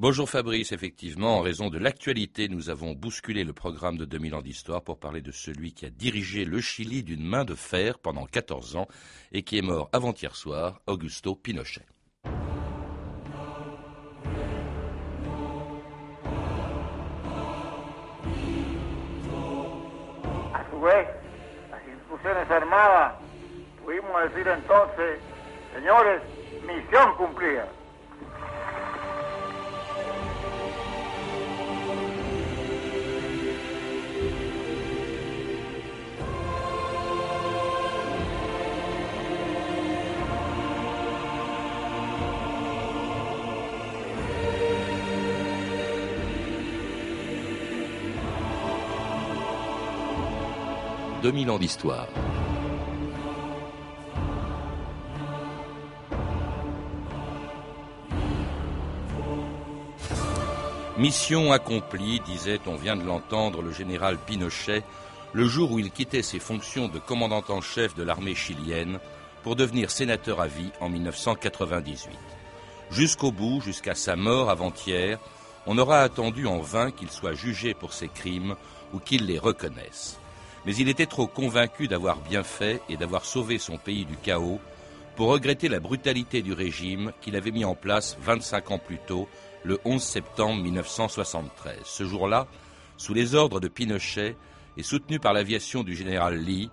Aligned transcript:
Bonjour 0.00 0.30
Fabrice, 0.30 0.70
effectivement, 0.70 1.38
en 1.38 1.40
raison 1.40 1.70
de 1.70 1.76
l'actualité, 1.76 2.48
nous 2.48 2.70
avons 2.70 2.92
bousculé 2.92 3.42
le 3.42 3.52
programme 3.52 3.98
de 3.98 4.04
2000 4.04 4.36
ans 4.36 4.42
d'histoire 4.42 4.80
pour 4.80 5.00
parler 5.00 5.22
de 5.22 5.32
celui 5.32 5.72
qui 5.72 5.86
a 5.86 5.90
dirigé 5.90 6.44
le 6.44 6.60
Chili 6.60 7.02
d'une 7.02 7.24
main 7.24 7.44
de 7.44 7.56
fer 7.56 7.98
pendant 7.98 8.24
14 8.24 8.76
ans 8.76 8.86
et 9.32 9.42
qui 9.42 9.58
est 9.58 9.62
mort 9.62 9.90
avant-hier 9.92 10.36
soir, 10.36 10.80
Augusto 10.86 11.34
Pinochet. 11.34 11.84
armadas, 22.50 23.18
pudimos 23.84 24.22
decir 24.22 24.46
entonces, 24.46 25.18
señores, 25.74 26.22
misión 26.68 27.16
cumplida. 27.16 27.68
«2000 51.22 51.50
ans 51.50 51.58
d'histoire. 51.58 52.06
Mission 60.96 61.52
accomplie, 61.52 62.20
disait, 62.20 62.60
on 62.66 62.76
vient 62.76 62.96
de 62.96 63.04
l'entendre, 63.04 63.62
le 63.62 63.72
général 63.72 64.16
Pinochet, 64.18 64.82
le 65.32 65.44
jour 65.46 65.72
où 65.72 65.78
il 65.78 65.90
quittait 65.90 66.22
ses 66.22 66.38
fonctions 66.38 66.88
de 66.88 66.98
commandant 66.98 67.44
en 67.48 67.60
chef 67.60 67.94
de 67.94 68.02
l'armée 68.02 68.34
chilienne 68.34 68.98
pour 69.42 69.56
devenir 69.56 69.90
sénateur 69.90 70.40
à 70.40 70.46
vie 70.46 70.70
en 70.80 70.88
1998. 70.88 72.16
Jusqu'au 72.90 73.32
bout, 73.32 73.60
jusqu'à 73.60 73.94
sa 73.94 74.16
mort 74.16 74.50
avant-hier, 74.50 75.18
on 75.66 75.78
aura 75.78 76.00
attendu 76.00 76.46
en 76.46 76.60
vain 76.60 76.90
qu'il 76.90 77.10
soit 77.10 77.34
jugé 77.34 77.74
pour 77.74 77.92
ses 77.92 78.08
crimes 78.08 78.54
ou 78.92 78.98
qu'il 78.98 79.26
les 79.26 79.38
reconnaisse 79.38 80.18
mais 80.66 80.74
il 80.76 80.88
était 80.88 81.06
trop 81.06 81.26
convaincu 81.26 81.88
d'avoir 81.88 82.18
bien 82.20 82.42
fait 82.42 82.80
et 82.88 82.96
d'avoir 82.96 83.24
sauvé 83.24 83.58
son 83.58 83.78
pays 83.78 84.04
du 84.04 84.16
chaos 84.16 84.60
pour 85.16 85.28
regretter 85.28 85.68
la 85.68 85.80
brutalité 85.80 86.42
du 86.42 86.52
régime 86.52 87.12
qu'il 87.20 87.34
avait 87.34 87.50
mis 87.50 87.64
en 87.64 87.74
place 87.74 88.16
25 88.22 88.70
ans 88.70 88.78
plus 88.78 89.00
tôt, 89.06 89.28
le 89.64 89.80
11 89.84 90.00
septembre 90.00 90.62
1973. 90.62 91.78
Ce 91.84 92.04
jour-là, 92.04 92.46
sous 92.96 93.14
les 93.14 93.34
ordres 93.34 93.60
de 93.60 93.68
Pinochet 93.68 94.36
et 94.76 94.82
soutenu 94.82 95.18
par 95.18 95.32
l'aviation 95.32 95.82
du 95.82 95.96
général 95.96 96.36
Lee, 96.36 96.70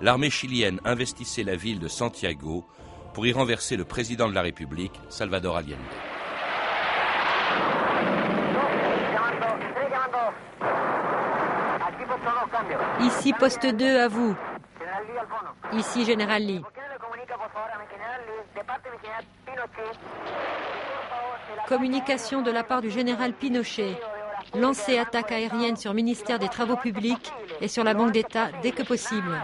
l'armée 0.00 0.30
chilienne 0.30 0.80
investissait 0.84 1.42
la 1.42 1.56
ville 1.56 1.78
de 1.78 1.88
Santiago 1.88 2.66
pour 3.14 3.26
y 3.26 3.32
renverser 3.32 3.76
le 3.76 3.84
président 3.84 4.28
de 4.28 4.34
la 4.34 4.42
République, 4.42 5.00
Salvador 5.08 5.56
Allende. 5.56 6.15
Ici, 13.00 13.32
poste 13.32 13.66
2 13.66 14.00
à 14.00 14.08
vous. 14.08 14.34
Ici, 15.72 16.04
Général 16.04 16.42
Lee. 16.42 16.62
Communication 21.68 22.42
de 22.42 22.50
la 22.50 22.64
part 22.64 22.80
du 22.80 22.90
général 22.90 23.32
Pinochet. 23.32 23.98
Lancer 24.54 24.98
attaque 24.98 25.32
aérienne 25.32 25.76
sur 25.76 25.92
ministère 25.94 26.38
des 26.38 26.48
Travaux 26.48 26.76
publics 26.76 27.32
et 27.60 27.68
sur 27.68 27.84
la 27.84 27.94
Banque 27.94 28.12
d'État 28.12 28.48
dès 28.62 28.72
que 28.72 28.82
possible. 28.82 29.42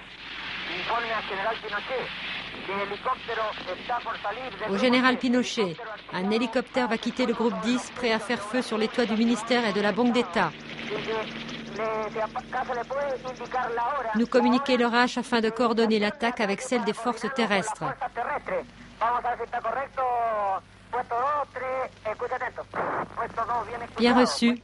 Au 4.70 4.78
général 4.78 5.16
Pinochet, 5.16 5.76
un 6.12 6.30
hélicoptère 6.30 6.88
va 6.88 6.98
quitter 6.98 7.26
le 7.26 7.34
groupe 7.34 7.58
10 7.62 7.92
prêt 7.96 8.12
à 8.12 8.18
faire 8.18 8.40
feu 8.40 8.62
sur 8.62 8.78
les 8.78 8.88
toits 8.88 9.06
du 9.06 9.16
ministère 9.16 9.66
et 9.66 9.72
de 9.72 9.80
la 9.80 9.92
Banque 9.92 10.12
d'État. 10.12 10.52
Nous 14.16 14.26
communiquer 14.26 14.76
l'orage 14.76 15.18
afin 15.18 15.40
de 15.40 15.50
coordonner 15.50 15.98
l'attaque 15.98 16.40
avec 16.40 16.60
celle 16.60 16.84
des 16.84 16.92
forces 16.92 17.26
terrestres. 17.34 17.84
Bien 23.98 24.18
reçu. 24.18 24.60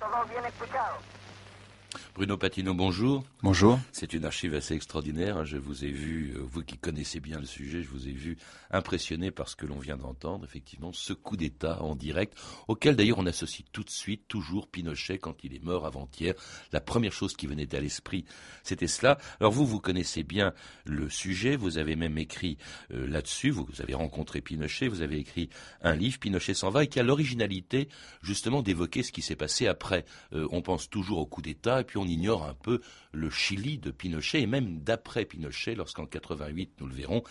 Bruno 2.18 2.36
Patino, 2.36 2.74
bonjour. 2.74 3.22
Bonjour. 3.44 3.78
C'est 3.92 4.12
une 4.12 4.24
archive 4.24 4.52
assez 4.52 4.74
extraordinaire. 4.74 5.44
Je 5.44 5.56
vous 5.56 5.84
ai 5.84 5.90
vu, 5.92 6.34
euh, 6.34 6.40
vous 6.42 6.64
qui 6.64 6.76
connaissez 6.76 7.20
bien 7.20 7.38
le 7.38 7.46
sujet, 7.46 7.80
je 7.84 7.88
vous 7.88 8.08
ai 8.08 8.12
vu 8.12 8.36
impressionné 8.72 9.30
par 9.30 9.48
ce 9.48 9.54
que 9.54 9.66
l'on 9.66 9.78
vient 9.78 9.96
d'entendre, 9.96 10.44
effectivement, 10.44 10.92
ce 10.92 11.12
coup 11.12 11.36
d'État 11.36 11.80
en 11.80 11.94
direct, 11.94 12.36
auquel 12.66 12.96
d'ailleurs 12.96 13.20
on 13.20 13.26
associe 13.26 13.64
tout 13.70 13.84
de 13.84 13.90
suite 13.90 14.26
toujours 14.26 14.66
Pinochet 14.66 15.18
quand 15.18 15.44
il 15.44 15.54
est 15.54 15.62
mort 15.62 15.86
avant-hier. 15.86 16.34
La 16.72 16.80
première 16.80 17.12
chose 17.12 17.36
qui 17.36 17.46
venait 17.46 17.72
à 17.72 17.78
l'esprit, 17.78 18.24
c'était 18.64 18.88
cela. 18.88 19.18
Alors 19.38 19.52
vous, 19.52 19.64
vous 19.64 19.78
connaissez 19.78 20.24
bien 20.24 20.54
le 20.86 21.08
sujet, 21.08 21.54
vous 21.54 21.78
avez 21.78 21.94
même 21.94 22.18
écrit 22.18 22.58
euh, 22.92 23.06
là-dessus, 23.06 23.50
vous, 23.50 23.68
avez 23.78 23.94
rencontré 23.94 24.40
Pinochet, 24.40 24.88
vous 24.88 25.02
avez 25.02 25.18
écrit 25.18 25.50
un 25.82 25.94
livre, 25.94 26.18
Pinochet 26.18 26.54
s'en 26.54 26.70
va, 26.70 26.82
et 26.82 26.88
qui 26.88 26.98
a 26.98 27.04
l'originalité 27.04 27.88
justement 28.22 28.60
d'évoquer 28.60 29.04
ce 29.04 29.12
qui 29.12 29.22
s'est 29.22 29.36
passé 29.36 29.68
après. 29.68 30.04
Euh, 30.32 30.48
on 30.50 30.62
pense 30.62 30.90
toujours 30.90 31.18
au 31.18 31.26
coup 31.26 31.42
d'État, 31.42 31.80
et 31.82 31.84
puis 31.84 31.96
on 31.96 32.07
ignore 32.08 32.44
un 32.44 32.54
peu 32.54 32.80
le 33.12 33.30
Chili 33.30 33.78
de 33.78 33.90
Pinochet 33.90 34.42
et 34.42 34.46
même 34.46 34.80
d'après 34.80 35.24
Pinochet, 35.24 35.74
lorsqu'en 35.74 36.06
88 36.06 36.72
nous 36.80 36.86
le 36.86 36.94
verrons, 36.94 37.22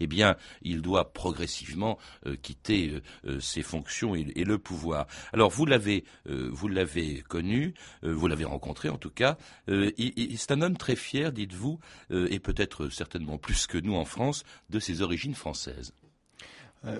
eh 0.00 0.06
bien, 0.06 0.36
il 0.62 0.82
doit 0.82 1.12
progressivement 1.12 1.98
euh, 2.26 2.36
quitter 2.36 2.90
euh, 2.90 3.02
euh, 3.26 3.40
ses 3.40 3.62
fonctions 3.62 4.14
et, 4.14 4.44
le 4.44 4.58
pouvoir. 4.58 5.06
Alors 5.32 5.50
vous 5.50 5.64
l'avez, 5.64 6.04
vous 6.26 6.68
l'avez 6.68 7.22
connu, 7.22 7.72
vous 8.02 8.26
l'avez 8.26 8.44
rencontré 8.44 8.90
en 8.90 8.98
tout 8.98 9.10
cas. 9.10 9.38
c'est 9.66 10.50
un 10.50 10.60
homme 10.60 10.76
très 10.76 10.96
fier, 10.96 11.32
dites-vous, 11.32 11.80
et 12.10 12.38
peut-être 12.40 12.90
certainement 12.90 13.38
plus 13.38 13.66
que 13.66 13.78
nous 13.78 13.94
en 13.94 14.04
France, 14.04 14.44
de 14.68 14.78
ses 14.78 15.00
origines 15.00 15.34
françaises. 15.34 15.94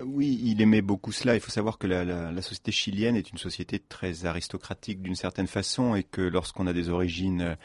Oui, 0.05 0.39
il 0.43 0.61
aimait 0.61 0.81
beaucoup 0.81 1.11
cela. 1.11 1.35
Il 1.35 1.41
faut 1.41 1.51
savoir 1.51 1.77
que 1.77 1.87
la, 1.87 2.41
société 2.41 2.71
chilienne 2.71 3.15
est 3.15 3.31
une 3.31 3.37
société 3.37 3.79
très 3.79 4.25
aristocratique 4.25 5.01
d'une 5.01 5.15
certaine 5.15 5.47
façon 5.47 5.95
et 5.95 6.03
que 6.03 6.21
lorsqu'on 6.21 6.67
a 6.67 6.73
des 6.73 6.89
origines 6.89 7.57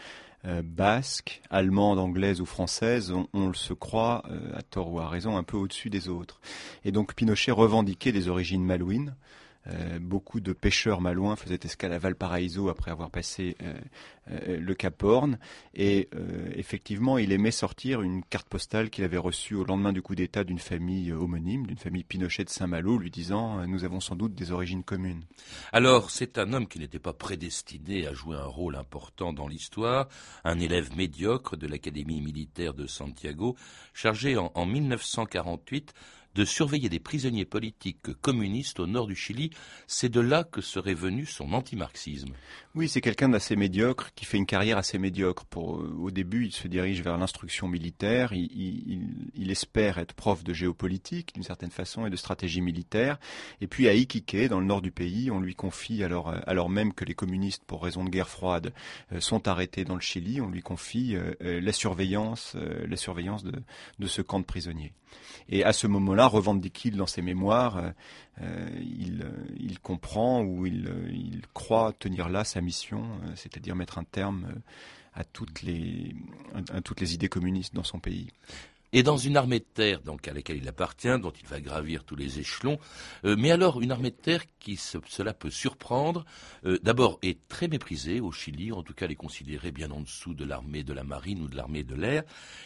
euh, 0.47 0.63
basque, 0.65 1.43
allemande, 1.51 1.99
anglaise 1.99 2.41
ou 2.41 2.47
française, 2.47 3.13
on, 3.35 3.53
se 3.53 3.75
croit, 3.75 4.23
euh, 4.31 4.57
à 4.57 4.63
tort 4.63 4.91
ou 4.91 4.99
à 4.99 5.07
raison, 5.07 5.37
un 5.37 5.43
peu 5.43 5.59
au-dessus 5.59 5.91
des 5.91 6.09
autres. 6.09 6.41
Et 6.83 6.93
donc 6.93 7.15
Pinochet 7.15 7.51
revendiquait 7.51 8.11
des 8.11 8.29
origines 8.29 8.65
malouines, 8.65 9.15
euh, 9.67 9.99
beaucoup 10.01 10.41
de 10.41 10.55
pêcheurs 10.55 11.03
malouins 11.03 11.37
faisaient 11.37 11.61
escale 11.65 11.93
à 11.93 11.99
Valparaiso 11.99 12.71
après 12.71 12.91
avoir 12.91 13.11
passé 13.11 13.57
euh, 13.63 13.75
euh, 14.31 14.59
le 14.59 14.75
Cap 14.75 15.03
Horn. 15.03 15.39
Et 15.75 16.09
effectivement, 16.55 17.19
il 17.19 17.33
aimait 17.33 17.51
sortir 17.51 18.03
une 18.03 18.25
carte 18.25 18.49
postale 18.49 18.91
qu'il 18.91 19.05
avait 19.05 19.19
reçue 19.19 19.55
au 19.55 19.65
lendemain 19.65 19.93
du 19.93 20.03
coup 20.03 20.15
d'État 20.15 20.45
d'une 20.45 20.59
famille 20.59 21.13
homonyme, 21.13 21.67
d'une 21.67 21.77
famille 21.77 22.05
Pinochet 22.05 22.45
de 22.45 22.51
Saint-Malo, 22.51 22.99
lui 22.99 23.11
disant 23.11 23.67
Nous 23.67 23.85
avons 23.85 24.01
sans 24.01 24.17
doute 24.17 24.35
des 24.35 24.53
origines 24.53 24.83
communes. 24.83 25.25
Alors, 25.73 26.11
c'est 26.11 26.39
un 26.39 26.53
homme 26.53 26.67
qui 26.67 26.79
n'était 26.79 26.99
pas 26.99 27.13
prédestiné 27.13 28.07
à 28.07 28.15
jouer 28.15 28.37
un 28.37 28.47
rôle 28.47 28.77
important 28.77 29.33
dans 29.33 29.49
l'histoire, 29.49 30.09
un 30.45 30.59
élève 30.59 30.97
médiocre 30.97 31.57
de 31.57 31.67
l'Académie 31.67 32.21
militaire 32.21 32.75
de 32.75 32.87
Santiago, 32.87 33.57
chargé 33.93 34.37
en, 34.37 34.51
en 34.55 34.67
1948 34.67 35.95
de 36.35 36.45
surveiller 36.45 36.89
des 36.89 37.01
prisonniers 37.01 37.45
politiques 37.45 38.13
communistes 38.21 38.81
au 38.81 38.87
nord 38.87 39.07
du 39.07 39.17
Chili. 39.17 39.51
C'est 39.87 40.09
de 40.09 40.21
là 40.21 40.45
que 40.45 40.61
serait 40.61 40.95
venu 40.95 41.27
son 41.27 41.53
antimarxisme. 41.53 42.33
Oui, 42.77 42.89
c'est 42.89 43.01
quelqu'un 43.01 43.29
d'assez 43.29 43.57
médiocre, 43.57 44.13
qui 44.15 44.25
fait 44.25 44.37
une 44.37 44.47
carrière 44.47 44.79
assez 44.79 44.99
médiocre. 44.99 45.45
Pour, 45.45 45.79
euh, 45.79 45.97
au 45.99 46.13
début, 46.13 46.47
il 46.47 46.53
se 46.53 46.69
dirige 46.69 47.03
vers 47.03 47.19
l'instruction 47.19 47.67
militaire, 47.67 48.33
il, 48.33 49.51
espère 49.51 49.99
être 49.99 50.15
prof 50.15 50.45
de 50.45 50.53
géopolitique, 50.53 51.35
d'une 51.35 51.43
certaine 51.43 51.73
façon, 51.73 52.07
et 52.07 52.11
de 52.11 52.17
stratégie 52.17 52.61
militaire. 52.61 53.19
Et 53.61 53.67
puis 53.67 53.89
à 53.89 53.95
Iquique, 53.95 54.37
dans 54.49 54.61
le 54.61 54.67
nord 54.67 54.83
du 54.83 54.93
pays, 54.93 55.33
on 55.33 55.41
lui 55.41 55.57
confie, 55.57 56.05
alors, 56.05 56.29
euh, 56.29 56.39
alors 56.47 56.71
même 56.71 56.95
que 56.95 57.05
les 57.05 57.15
communistes, 57.15 57.65
pour 57.67 57.83
raison 57.83 58.05
de 58.05 58.11
guerre 58.11 58.29
froide, 58.29 58.73
euh, 59.13 59.19
sont 59.19 59.49
arrêtés 59.49 59.85
dans 59.85 59.97
le 59.97 60.01
Chili, 60.01 60.41
on 60.41 60.49
lui 60.49 60.63
confie 60.63 61.17
la 61.41 61.73
surveillance, 61.73 62.57
la 62.89 62.97
surveillance 62.97 63.43
de, 63.43 63.53
de 63.99 64.07
ce 64.07 64.23
camp 64.23 64.39
de 64.39 64.45
prisonniers. 64.45 64.93
Et 65.49 65.65
à 65.65 65.73
ce 65.73 65.87
moment-là, 65.87 66.27
revendique-t-il 66.27 66.97
dans 66.97 67.07
ses 67.07 67.23
mémoires, 67.23 67.83
il, 68.41 69.27
il, 69.59 69.79
comprend 69.81 70.43
ou 70.43 70.67
il, 70.67 71.43
croit 71.53 71.93
tenir 71.99 72.29
là 72.29 72.45
sa 72.45 72.61
mission, 72.61 73.03
euh, 73.03 73.33
c'est-à-dire 73.35 73.77
mettre 73.77 73.99
un 73.99 74.05
terme 74.05 74.47
euh, 74.49 74.59
à 75.15 75.25
toutes 75.25 75.63
les 75.63 77.15
idées 77.15 77.29
communistes 77.29 77.75
dans 77.75 77.85
son 77.85 77.99
pays. 77.99 78.29
Et 78.93 79.03
dans 79.03 79.17
une 79.17 79.37
armée 79.37 79.61
de 79.61 79.65
terre 79.65 80.01
donc 80.03 80.27
à 80.29 80.33
laquelle 80.33 80.59
il 80.59 80.69
appartient, 80.69 81.19
dont 81.21 81.31
il 81.31 81.47
va 81.47 81.61
gravir 81.61 82.05
tous 82.05 82.17
les 82.17 82.39
échelons. 82.39 82.79
Euh, 83.25 83.37
mais 83.39 83.51
alors 83.51 83.81
une 83.81 83.93
armée 83.93 84.11
de 84.11 84.17
terre 84.17 84.43
qui 84.59 84.77
cela 84.77 85.33
peut 85.33 85.51
surprendre, 85.51 86.25
euh, 86.65 86.79
d'abord 86.83 87.19
est 87.23 87.39
très 87.49 87.69
méprisée 87.69 88.21
au 88.21 88.33
Chili, 88.33 88.73
en 88.73 88.83
tout 88.83 88.95
cas 88.95 89.07
elle 89.07 89.13
est 89.13 89.17
considérée 89.17 89.73
bien 89.73 89.91
en 89.91 90.01
dessous 90.01 90.35
de 90.35 90.45
l'armée 90.45 90.83
de 90.83 90.93
la 90.93 91.05
marine 91.05 91.43
ou 91.43 91.49
de 91.49 91.57
l'armée 91.57 91.85
de 91.85 91.95
l'air, 91.95 92.25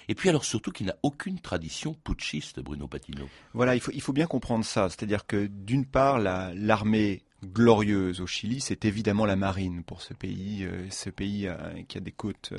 et 0.09 0.15
puis 0.15 0.29
alors 0.29 0.45
surtout 0.45 0.73
qu'il 0.73 0.87
n'a 0.87 0.97
aucune 1.03 1.41
tradition 1.41 1.95
putschiste, 1.95 2.61
Bruno 2.61 2.89
Patino. 2.89 3.29
Voilà, 3.53 3.75
il 3.75 3.81
faut, 3.81 3.93
il 3.93 4.01
faut 4.01 4.13
bien 4.13 4.27
comprendre 4.27 4.65
ça, 4.65 4.89
c'est-à-dire 4.89 5.27
que 5.27 5.47
d'une 5.47 5.87
part 5.87 6.19
l'armée 6.19 7.23
glorieuse 7.45 8.23
au 8.23 8.27
Chili, 8.27 8.61
c'est 8.61 8.87
évidemment 8.87 9.27
la 9.27 9.37
marine 9.37 9.83
pour 9.85 10.01
ce 10.01 10.15
pays, 10.15 10.65
euh, 10.65 10.89
ce 10.91 11.11
pays 11.11 11.49
qui 11.89 11.99
a 11.99 12.01
des 12.01 12.13
côtes, 12.13 12.55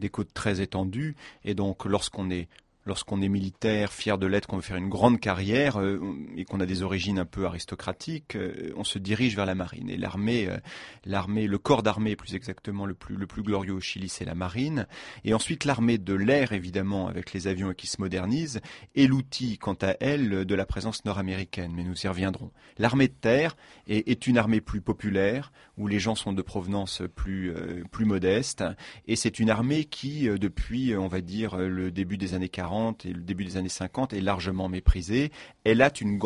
des 0.00 0.08
côtes 0.08 0.34
très 0.34 0.60
étendues. 0.60 1.14
Et 1.44 1.54
donc, 1.54 1.84
lorsqu'on 1.84 2.30
est 2.30 2.48
lorsqu'on 2.86 3.22
est 3.22 3.28
militaire, 3.28 3.92
fier 3.92 4.18
de 4.18 4.26
l'être, 4.26 4.46
qu'on 4.46 4.56
veut 4.56 4.62
faire 4.62 4.76
une 4.76 4.88
grande 4.88 5.20
carrière 5.20 5.80
euh, 5.80 6.00
et 6.36 6.44
qu'on 6.44 6.60
a 6.60 6.66
des 6.66 6.82
origines 6.82 7.18
un 7.18 7.24
peu 7.24 7.46
aristocratiques, 7.46 8.36
euh, 8.36 8.72
on 8.76 8.84
se 8.84 8.98
dirige 8.98 9.36
vers 9.36 9.46
la 9.46 9.54
marine. 9.54 9.88
Et 9.88 9.96
l'armée, 9.96 10.48
euh, 10.48 10.58
l'armée, 11.04 11.46
le 11.46 11.58
corps 11.58 11.82
d'armée 11.82 12.16
plus 12.16 12.34
exactement 12.34 12.86
le 12.86 12.94
plus 12.94 13.16
le 13.16 13.26
plus 13.26 13.42
glorieux 13.42 13.72
au 13.72 13.80
Chili, 13.80 14.08
c'est 14.08 14.24
la 14.24 14.34
marine. 14.34 14.86
Et 15.24 15.34
ensuite 15.34 15.64
l'armée 15.64 15.98
de 15.98 16.14
l'air 16.14 16.52
évidemment 16.52 17.08
avec 17.08 17.32
les 17.32 17.46
avions 17.46 17.72
qui 17.72 17.86
se 17.86 18.00
modernisent 18.00 18.60
et 18.94 19.06
l'outil 19.06 19.58
quant 19.58 19.76
à 19.80 19.94
elle 20.00 20.44
de 20.44 20.54
la 20.54 20.66
présence 20.66 21.04
nord-américaine. 21.04 21.72
Mais 21.74 21.84
nous 21.84 22.04
y 22.04 22.08
reviendrons. 22.08 22.50
L'armée 22.78 23.08
de 23.08 23.14
terre 23.14 23.56
est, 23.86 24.08
est, 24.08 24.26
une 24.26 24.38
armée 24.38 24.60
plus 24.60 24.80
populaire 24.80 25.52
où 25.76 25.86
les 25.86 25.98
gens 25.98 26.14
sont 26.14 26.32
de 26.32 26.42
provenance 26.42 27.02
plus 27.14 27.52
plus 27.90 28.04
modeste 28.04 28.64
et 29.06 29.16
c'est 29.16 29.38
une 29.38 29.50
armée 29.50 29.84
qui 29.84 30.28
depuis 30.28 30.96
on 30.96 31.08
va 31.08 31.20
dire 31.20 31.56
le 31.56 31.90
début 31.90 32.16
des 32.16 32.34
années 32.34 32.48
40 32.48 32.73
et 33.04 33.12
le 33.12 33.20
début 33.20 33.44
des 33.44 33.56
années 33.56 33.68
50 33.68 34.12
est 34.12 34.20
largement 34.20 34.68
méprisée. 34.68 35.30
Elle 35.64 35.82
a 35.82 35.90
une, 36.00 36.18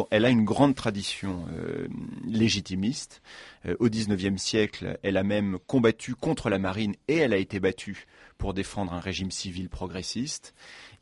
grande 0.45 0.75
tradition 0.75 1.47
euh, 1.53 1.89
légitimiste. 2.27 3.23
Euh, 3.67 3.77
au 3.79 3.89
XIXe 3.89 4.41
siècle, 4.41 4.99
elle 5.03 5.17
a 5.17 5.23
même 5.23 5.59
combattu 5.67 6.15
contre 6.15 6.49
la 6.49 6.59
marine 6.59 6.95
et 7.09 7.17
elle 7.17 7.33
a 7.33 7.37
été 7.37 7.61
battue 7.61 8.06
pour 8.39 8.55
défendre 8.55 8.93
un 8.93 9.00
régime 9.00 9.31
civil 9.31 9.69
progressiste. 9.69 10.55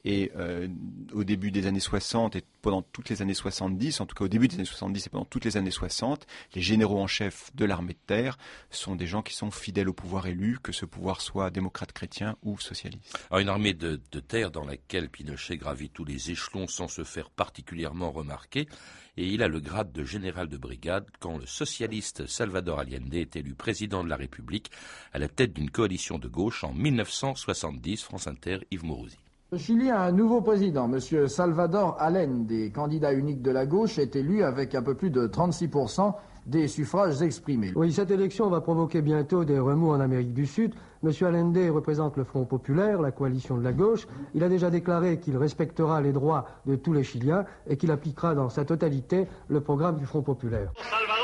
Et 0.08 0.30
euh, 0.36 0.68
au 1.12 1.24
début 1.24 1.50
des 1.50 1.66
années 1.66 1.80
60 1.80 2.36
et 2.36 2.44
pendant 2.62 2.80
toutes 2.80 3.08
les 3.08 3.22
années 3.22 3.34
70, 3.34 4.00
en 4.00 4.06
tout 4.06 4.14
cas 4.14 4.24
au 4.24 4.28
début 4.28 4.46
des 4.46 4.54
années 4.54 4.64
70 4.64 5.04
et 5.04 5.10
pendant 5.10 5.24
toutes 5.24 5.44
les 5.44 5.56
années 5.56 5.72
60, 5.72 6.28
les 6.54 6.62
généraux 6.62 7.00
en 7.00 7.08
chef 7.08 7.50
de 7.56 7.64
l'armée 7.64 7.94
de 7.94 7.98
terre 8.06 8.38
sont 8.70 8.94
des 8.94 9.08
gens 9.08 9.22
qui 9.22 9.34
sont 9.34 9.50
fidèles 9.50 9.88
au 9.88 9.92
pouvoir 9.92 10.28
élu, 10.28 10.58
que 10.62 10.70
ce 10.70 10.86
pouvoir 10.86 11.20
soit 11.20 11.50
démocrate 11.50 11.90
chrétien 11.90 12.36
ou 12.44 12.56
socialiste. 12.60 13.18
Alors 13.30 13.40
une 13.40 13.48
armée 13.48 13.74
de, 13.74 14.00
de 14.12 14.20
terre 14.20 14.52
dans 14.52 14.64
laquelle 14.64 15.08
Pinochet 15.08 15.56
gravit 15.56 15.90
tous 15.90 16.04
les 16.04 16.30
échelons 16.30 16.68
sans 16.68 16.86
se 16.86 17.02
faire 17.02 17.28
particulièrement 17.28 18.12
remarquer, 18.12 18.68
et 19.16 19.26
il 19.26 19.42
a 19.42 19.48
le 19.48 19.58
grade 19.58 19.90
de 19.90 20.04
général 20.04 20.48
de 20.48 20.56
brigade 20.56 21.06
quand 21.18 21.36
le 21.36 21.46
socialiste 21.46 22.28
Salvador 22.28 22.78
Allende 22.78 23.12
est 23.12 23.34
élu 23.34 23.54
président 23.54 24.04
de 24.04 24.08
la 24.08 24.16
République 24.16 24.70
à 25.12 25.18
la 25.18 25.26
tête 25.26 25.52
d'une 25.52 25.70
coalition 25.70 26.20
de 26.20 26.28
gauche 26.28 26.62
en 26.62 26.72
1970. 26.72 28.04
France 28.04 28.28
Inter, 28.28 28.58
Yves 28.70 28.84
Mourouzi. 28.84 29.18
Le 29.52 29.58
Chili 29.58 29.90
a 29.90 30.02
un 30.02 30.10
nouveau 30.10 30.40
président, 30.40 30.90
M. 30.92 31.28
Salvador 31.28 31.96
Allende, 32.00 32.72
candidat 32.74 33.12
unique 33.12 33.42
de 33.42 33.52
la 33.52 33.64
gauche, 33.64 33.96
est 33.96 34.16
élu 34.16 34.42
avec 34.42 34.74
un 34.74 34.82
peu 34.82 34.94
plus 34.94 35.10
de 35.10 35.28
36% 35.28 36.14
des 36.46 36.66
suffrages 36.66 37.22
exprimés. 37.22 37.70
Oui, 37.76 37.92
cette 37.92 38.10
élection 38.10 38.50
va 38.50 38.60
provoquer 38.60 39.02
bientôt 39.02 39.44
des 39.44 39.60
remous 39.60 39.90
en 39.90 40.00
Amérique 40.00 40.34
du 40.34 40.46
Sud. 40.46 40.74
M. 41.04 41.12
Allende 41.20 41.56
représente 41.72 42.16
le 42.16 42.24
Front 42.24 42.44
populaire, 42.44 43.00
la 43.00 43.12
coalition 43.12 43.56
de 43.56 43.62
la 43.62 43.72
gauche. 43.72 44.08
Il 44.34 44.42
a 44.42 44.48
déjà 44.48 44.68
déclaré 44.68 45.20
qu'il 45.20 45.36
respectera 45.36 46.00
les 46.00 46.12
droits 46.12 46.46
de 46.66 46.74
tous 46.74 46.92
les 46.92 47.04
Chiliens 47.04 47.44
et 47.68 47.76
qu'il 47.76 47.92
appliquera 47.92 48.34
dans 48.34 48.48
sa 48.48 48.64
totalité 48.64 49.28
le 49.46 49.60
programme 49.60 49.96
du 49.96 50.06
Front 50.06 50.22
populaire. 50.22 50.72
Salvador 50.76 51.16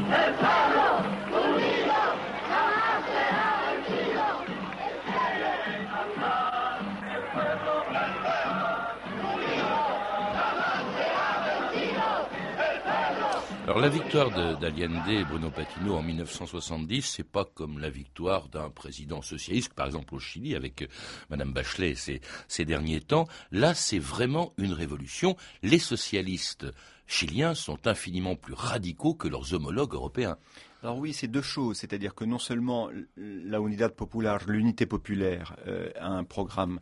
Allende. 0.00 0.27
La 13.80 13.88
victoire 13.88 14.58
d'Allende 14.58 15.24
Bruno 15.28 15.50
Patino 15.50 15.94
en 15.94 16.02
1970, 16.02 17.02
c'est 17.02 17.22
pas 17.22 17.44
comme 17.44 17.78
la 17.78 17.88
victoire 17.88 18.48
d'un 18.48 18.70
président 18.70 19.22
socialiste, 19.22 19.72
par 19.72 19.86
exemple 19.86 20.16
au 20.16 20.18
Chili 20.18 20.56
avec 20.56 20.82
euh, 20.82 20.86
Madame 21.30 21.52
Bachelet 21.52 21.94
ces, 21.94 22.64
derniers 22.64 23.00
temps. 23.00 23.28
Là, 23.52 23.74
c'est 23.74 24.00
vraiment 24.00 24.52
une 24.58 24.72
révolution. 24.72 25.36
Les 25.62 25.78
socialistes 25.78 26.66
chiliens 27.06 27.54
sont 27.54 27.86
infiniment 27.86 28.34
plus 28.34 28.54
radicaux 28.54 29.14
que 29.14 29.28
leurs 29.28 29.54
homologues 29.54 29.94
européens. 29.94 30.38
Alors 30.82 30.98
oui, 30.98 31.12
c'est 31.12 31.28
deux 31.28 31.42
choses, 31.42 31.78
c'est-à-dire 31.78 32.16
que 32.16 32.24
non 32.24 32.38
seulement 32.38 32.90
la 33.16 33.58
Unidad 33.60 33.94
l'unité 34.48 34.86
populaire, 34.86 35.54
euh, 35.68 35.90
a 36.00 36.08
un 36.08 36.24
programme 36.24 36.80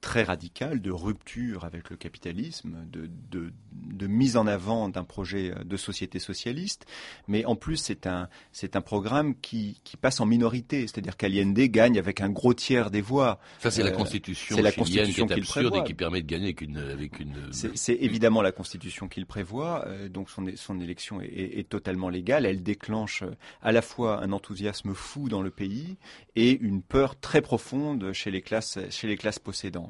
très 0.00 0.22
radical 0.22 0.80
de 0.80 0.90
rupture 0.90 1.64
avec 1.64 1.90
le 1.90 1.96
capitalisme, 1.96 2.76
de, 2.90 3.08
de, 3.30 3.52
de 3.72 4.06
mise 4.06 4.36
en 4.36 4.46
avant 4.46 4.88
d'un 4.88 5.04
projet 5.04 5.52
de 5.64 5.76
société 5.76 6.18
socialiste, 6.18 6.86
mais 7.28 7.44
en 7.44 7.56
plus 7.56 7.76
c'est 7.76 8.06
un, 8.06 8.28
c'est 8.52 8.76
un 8.76 8.80
programme 8.80 9.34
qui, 9.40 9.80
qui 9.84 9.96
passe 9.96 10.20
en 10.20 10.26
minorité, 10.26 10.82
c'est-à-dire 10.82 11.16
qu'Allende 11.16 11.58
gagne 11.58 11.98
avec 11.98 12.20
un 12.20 12.30
gros 12.30 12.54
tiers 12.54 12.90
des 12.90 13.00
voix. 13.00 13.40
Ça 13.58 13.70
c'est 13.70 13.82
la 13.82 13.90
euh, 13.90 13.92
constitution 13.92 14.56
la 14.66 14.72
constitution 14.72 15.26
qui 15.26 15.32
est 15.32 15.36
absurde 15.36 15.76
et 15.76 15.84
qui 15.84 15.94
permet 15.94 16.22
de 16.22 16.26
gagner 16.26 16.46
avec 16.46 16.60
une... 16.60 16.78
Avec 16.78 17.20
une... 17.20 17.34
C'est 17.52 17.94
évidemment 17.94 18.42
la 18.42 18.52
constitution 18.52 19.08
qu'il 19.08 19.26
prévoit, 19.26 19.86
euh, 19.86 20.08
donc 20.08 20.30
son, 20.30 20.44
son 20.56 20.80
élection 20.80 21.20
est, 21.20 21.58
est, 21.58 21.68
totalement 21.68 22.08
légale, 22.08 22.46
elle 22.46 22.62
déclenche 22.62 23.22
à 23.62 23.72
la 23.72 23.82
fois 23.82 24.22
un 24.22 24.32
enthousiasme 24.32 24.94
fou 24.94 25.28
dans 25.28 25.42
le 25.42 25.50
pays 25.50 25.96
et 26.34 26.52
une 26.60 26.82
peur 26.82 27.18
très 27.18 27.40
profonde 27.40 28.12
chez 28.12 28.30
les 28.30 28.42
classes, 28.42 28.78
chez 28.90 29.06
les 29.06 29.16
classes 29.16 29.38
possédantes. 29.38 29.85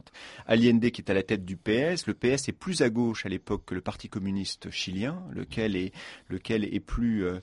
Allende 0.47 0.91
qui 0.91 1.01
est 1.01 1.11
à 1.11 1.15
la 1.15 1.23
tête 1.23 1.45
du 1.45 1.57
PS, 1.57 2.07
le 2.07 2.15
PS 2.15 2.49
est 2.49 2.57
plus 2.59 2.83
à 2.83 2.91
gauche 2.91 3.27
à 3.27 3.29
l'époque 3.29 3.65
que 3.67 3.75
le 3.75 3.81
Parti 3.81 4.09
communiste 4.09 4.71
chilien, 4.71 5.23
lequel 5.33 5.77
est, 5.77 5.93
lequel 6.29 6.65
est 6.65 6.81
plus 6.81 7.25
euh, 7.25 7.39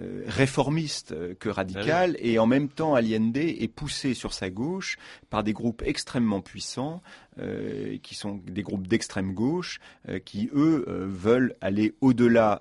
euh, 0.00 0.22
réformiste 0.26 1.14
que 1.38 1.48
radical, 1.48 2.14
ah 2.16 2.20
et 2.22 2.38
en 2.38 2.46
même 2.46 2.68
temps 2.68 2.94
Allende 2.94 3.36
est 3.36 3.72
poussé 3.74 4.14
sur 4.14 4.32
sa 4.34 4.50
gauche 4.50 4.98
par 5.30 5.42
des 5.42 5.52
groupes 5.52 5.82
extrêmement 5.84 6.40
puissants, 6.40 7.02
euh, 7.38 7.96
qui 8.02 8.14
sont 8.14 8.40
des 8.46 8.62
groupes 8.62 8.86
d'extrême 8.86 9.32
gauche, 9.32 9.80
qui 10.24 10.50
eux 10.54 10.84
veulent 11.08 11.54
aller 11.60 11.94
au-delà 12.00 12.60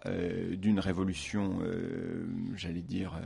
d'une 0.51 0.79
révolution, 0.79 1.59
j'allais 2.55 2.81
dire, 2.81 3.19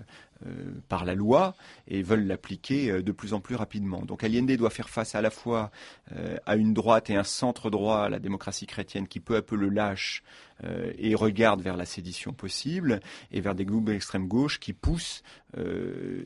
par 0.88 1.06
la 1.06 1.16
loi 1.16 1.56
et 1.88 2.02
veulent 2.02 2.26
l'appliquer 2.26 2.92
euh, 2.92 3.02
de 3.02 3.12
plus 3.12 3.34
en 3.34 3.40
plus 3.40 3.56
rapidement. 3.56 4.02
Donc 4.02 4.24
Allende 4.24 4.52
doit 4.52 4.70
faire 4.70 4.90
face 4.90 5.16
à 5.16 5.22
la 5.22 5.30
fois 5.30 5.72
euh, 6.16 6.38
à 6.46 6.56
une 6.56 6.74
droite 6.74 7.10
et 7.10 7.16
un 7.16 7.24
centre 7.24 7.70
droit, 7.70 8.10
la 8.10 8.20
démocratie 8.20 8.66
chrétienne, 8.66 9.08
qui 9.08 9.20
peu 9.20 9.36
à 9.36 9.42
peu 9.42 9.56
le 9.56 9.70
lâche 9.70 10.24
et 11.00 11.16
regarde 11.16 11.60
vers 11.60 11.76
la 11.76 11.86
sédition 11.86 12.34
possible, 12.34 13.00
et 13.32 13.42
vers 13.42 13.56
des 13.56 13.66
groupes 13.66 13.86
d'extrême 13.86 14.28
gauche 14.28 14.60
qui 14.60 14.74
poussent, 14.74 15.24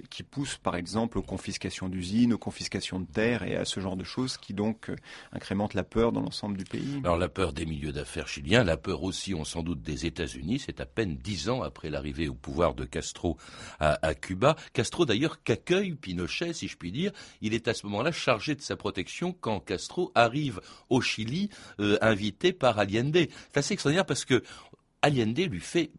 qui 0.10 0.24
poussent 0.24 0.57
par 0.57 0.75
exemple 0.75 1.17
aux 1.17 1.22
confiscations 1.22 1.88
d'usines, 1.88 2.34
aux 2.34 2.38
confiscations 2.38 3.00
de 3.00 3.05
terres 3.05 3.43
et 3.43 3.55
à 3.55 3.63
ce 3.63 3.79
genre 3.79 3.95
de 3.95 4.03
choses 4.03 4.36
qui 4.36 4.53
donc 4.53 4.91
incrémentent 5.31 5.74
la 5.74 5.86
peur 5.86 6.12
dans 6.12 6.19
l'ensemble 6.19 6.57
du 6.57 6.65
pays. 6.65 7.00
Alors 7.05 7.17
la 7.17 7.29
peur 7.29 7.53
des 7.53 7.65
milieux 7.65 7.93
d'affaires 7.93 8.27
chiliens, 8.27 8.65
la 8.65 8.75
peur 8.75 9.03
aussi, 9.03 9.34
on 9.34 9.45
sans 9.45 9.63
doute, 9.63 9.81
des 9.81 10.05
États-Unis. 10.05 10.60
C'est 10.60 10.81
à 10.81 10.86
peine 10.86 11.15
dix 11.15 11.48
ans 11.48 11.62
après 11.62 11.89
l'arrivée 11.89 12.27
au 12.27 12.34
pouvoir 12.34 12.74
de 12.74 12.84
Castro 12.84 13.38
à, 13.79 14.04
à 14.05 14.15
Cuba. 14.15 14.55
Castro 14.74 15.05
d'ailleurs 15.05 15.43
qu'accueille 15.43 15.95
Pinochet, 15.95 16.53
si 16.53 16.67
je 16.67 16.77
puis 16.77 16.91
dire. 16.91 17.12
Il 17.41 17.53
est 17.53 17.67
à 17.67 17.74
ce 17.74 17.85
moment-là 17.88 18.12
chargé 18.12 18.55
de 18.55 18.62
sa 18.62 18.75
protection 18.75 19.33
quand 19.33 19.59
Castro 19.59 20.12
arrive 20.15 20.62
au 20.89 21.01
Chili, 21.01 21.50
euh, 21.79 21.97
invité 22.01 22.53
par 22.53 22.79
Allende. 22.79 23.17
C'est 23.17 23.57
assez 23.57 23.74
extraordinaire 23.74 24.05
parce 24.05 24.25
que 24.25 24.43
Allende 25.01 25.38
lui 25.38 25.59
fait 25.59 25.91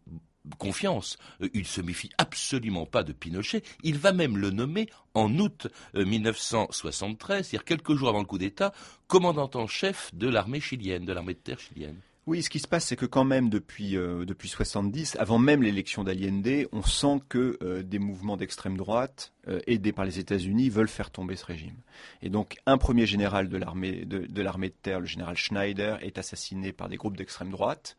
confiance. 0.57 1.17
Euh, 1.41 1.49
il 1.53 1.67
se 1.67 1.81
méfie 1.81 2.09
absolument 2.17 2.85
pas 2.85 3.03
de 3.03 3.13
Pinochet. 3.13 3.63
Il 3.83 3.97
va 3.97 4.13
même 4.13 4.37
le 4.37 4.49
nommer 4.49 4.87
en 5.13 5.37
août 5.39 5.67
1973, 5.93 7.39
euh, 7.39 7.43
c'est-à-dire 7.43 7.65
quelques 7.65 7.95
jours 7.95 8.09
avant 8.09 8.19
le 8.19 8.25
coup 8.25 8.37
d'État, 8.37 8.73
commandant 9.07 9.49
en 9.53 9.67
chef 9.67 10.13
de 10.13 10.27
l'armée 10.27 10.61
chilienne, 10.61 11.05
de 11.05 11.13
l'armée 11.13 11.33
de 11.33 11.39
terre 11.39 11.59
chilienne. 11.59 11.99
Oui, 12.27 12.43
ce 12.43 12.49
qui 12.49 12.59
se 12.59 12.67
passe, 12.67 12.83
c'est 12.83 12.97
que 12.97 13.05
quand 13.05 13.23
même 13.23 13.49
depuis 13.49 13.95
euh, 13.95 14.25
depuis 14.25 14.49
70, 14.49 15.15
avant 15.17 15.39
même 15.39 15.63
l'élection 15.63 16.03
d'Allende, 16.03 16.67
on 16.73 16.83
sent 16.83 17.21
que 17.29 17.57
euh, 17.61 17.83
des 17.83 17.99
mouvements 17.99 18.35
d'extrême 18.35 18.75
droite 18.75 19.31
aidés 19.65 19.93
par 19.93 20.03
les 20.03 20.19
États-Unis, 20.19 20.69
veulent 20.69 20.89
faire 20.89 21.09
tomber 21.09 21.37
ce 21.37 21.45
régime. 21.45 21.77
Et 22.21 22.29
donc, 22.29 22.57
un 22.65 22.77
premier 22.77 23.05
général 23.05 23.47
de 23.47 23.55
l'armée 23.55 24.03
de, 24.03 24.25
de 24.25 24.41
l'armée 24.41 24.67
de 24.67 24.73
terre, 24.73 24.99
le 24.99 25.05
général 25.05 25.37
Schneider, 25.37 26.03
est 26.03 26.17
assassiné 26.17 26.73
par 26.73 26.89
des 26.89 26.97
groupes 26.97 27.15
d'extrême 27.15 27.49
droite. 27.49 27.95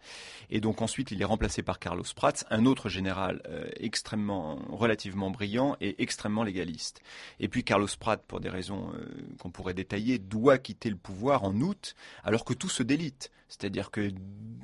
Et 0.50 0.60
donc 0.60 0.82
ensuite, 0.82 1.10
il 1.10 1.22
est 1.22 1.24
remplacé 1.24 1.62
par 1.62 1.78
Carlos 1.78 2.04
Prats, 2.14 2.44
un 2.50 2.66
autre 2.66 2.90
général 2.90 3.40
extrêmement, 3.80 4.58
relativement 4.68 5.30
brillant 5.30 5.74
et 5.80 6.02
extrêmement 6.02 6.42
légaliste. 6.42 7.00
Et 7.40 7.48
puis 7.48 7.64
Carlos 7.64 7.88
Prats, 7.98 8.18
pour 8.18 8.40
des 8.40 8.50
raisons 8.50 8.92
qu'on 9.38 9.50
pourrait 9.50 9.72
détailler, 9.72 10.18
doit 10.18 10.58
quitter 10.58 10.90
le 10.90 10.96
pouvoir 10.96 11.44
en 11.44 11.58
août, 11.62 11.94
alors 12.24 12.44
que 12.44 12.52
tout 12.52 12.68
se 12.68 12.82
délite. 12.82 13.30
C'est-à-dire 13.48 13.90
que 13.90 14.10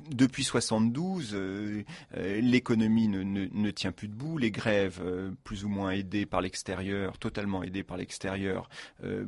depuis 0.09 0.43
72, 0.43 1.33
euh, 1.33 1.83
euh, 2.15 2.39
l'économie 2.41 3.07
ne, 3.07 3.71
tient 3.71 3.91
plus 3.91 4.07
debout, 4.07 4.37
les 4.37 4.51
grèves, 4.51 5.01
euh, 5.03 5.31
plus 5.43 5.65
ou 5.65 5.69
moins 5.69 5.91
aidées 5.91 6.25
par 6.25 6.41
l'extérieur, 6.41 7.17
totalement 7.17 7.63
aidées 7.63 7.83
par 7.83 7.97
l'extérieur, 7.97 8.69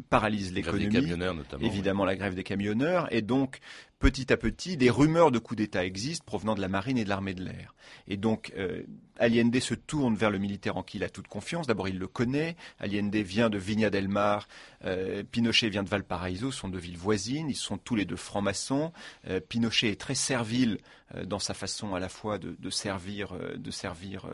paralysent 0.09 0.53
l'économie. 0.53 0.95
Évidemment, 1.61 2.05
la 2.05 2.15
grève 2.15 2.35
des 2.35 2.43
camionneurs. 2.43 3.11
Et 3.11 3.21
donc, 3.21 3.59
petit 3.99 4.31
à 4.31 4.37
petit, 4.37 4.77
des 4.77 4.89
rumeurs 4.89 5.31
de 5.31 5.39
coup 5.39 5.55
d'État 5.55 5.85
existent 5.85 6.25
provenant 6.25 6.55
de 6.55 6.61
la 6.61 6.67
marine 6.67 6.97
et 6.97 7.03
de 7.03 7.09
l'armée 7.09 7.33
de 7.33 7.43
l'air. 7.43 7.73
Et 8.07 8.17
donc, 8.17 8.53
euh, 8.57 8.83
Allende 9.19 9.59
se 9.59 9.73
tourne 9.73 10.15
vers 10.15 10.31
le 10.31 10.37
militaire 10.37 10.77
en 10.77 10.83
qui 10.83 10.97
il 10.97 11.03
a 11.03 11.09
toute 11.09 11.27
confiance. 11.27 11.67
D'abord, 11.67 11.87
il 11.87 11.97
le 11.97 12.07
connaît. 12.07 12.55
Allende 12.79 13.15
vient 13.15 13.49
de 13.49 13.57
Viña 13.57 13.89
del 13.89 14.07
Mar. 14.07 14.47
Euh, 14.85 15.23
Pinochet 15.23 15.69
vient 15.69 15.83
de 15.83 15.89
Valparaiso, 15.89 16.51
sont 16.51 16.69
deux 16.69 16.79
villes 16.79 16.97
voisines. 16.97 17.49
Ils 17.49 17.55
sont 17.55 17.77
tous 17.77 17.95
les 17.95 18.05
deux 18.05 18.15
francs-maçons. 18.15 18.91
Euh, 19.27 19.39
Pinochet 19.39 19.89
est 19.89 19.99
très 19.99 20.15
servile 20.15 20.77
euh, 21.15 21.25
dans 21.25 21.39
sa 21.39 21.53
façon 21.53 21.95
à 21.95 21.99
la 21.99 22.09
fois 22.09 22.37
de, 22.37 22.55
de 22.59 22.69
servir, 22.69 23.33
de 23.55 23.71
servir 23.71 24.29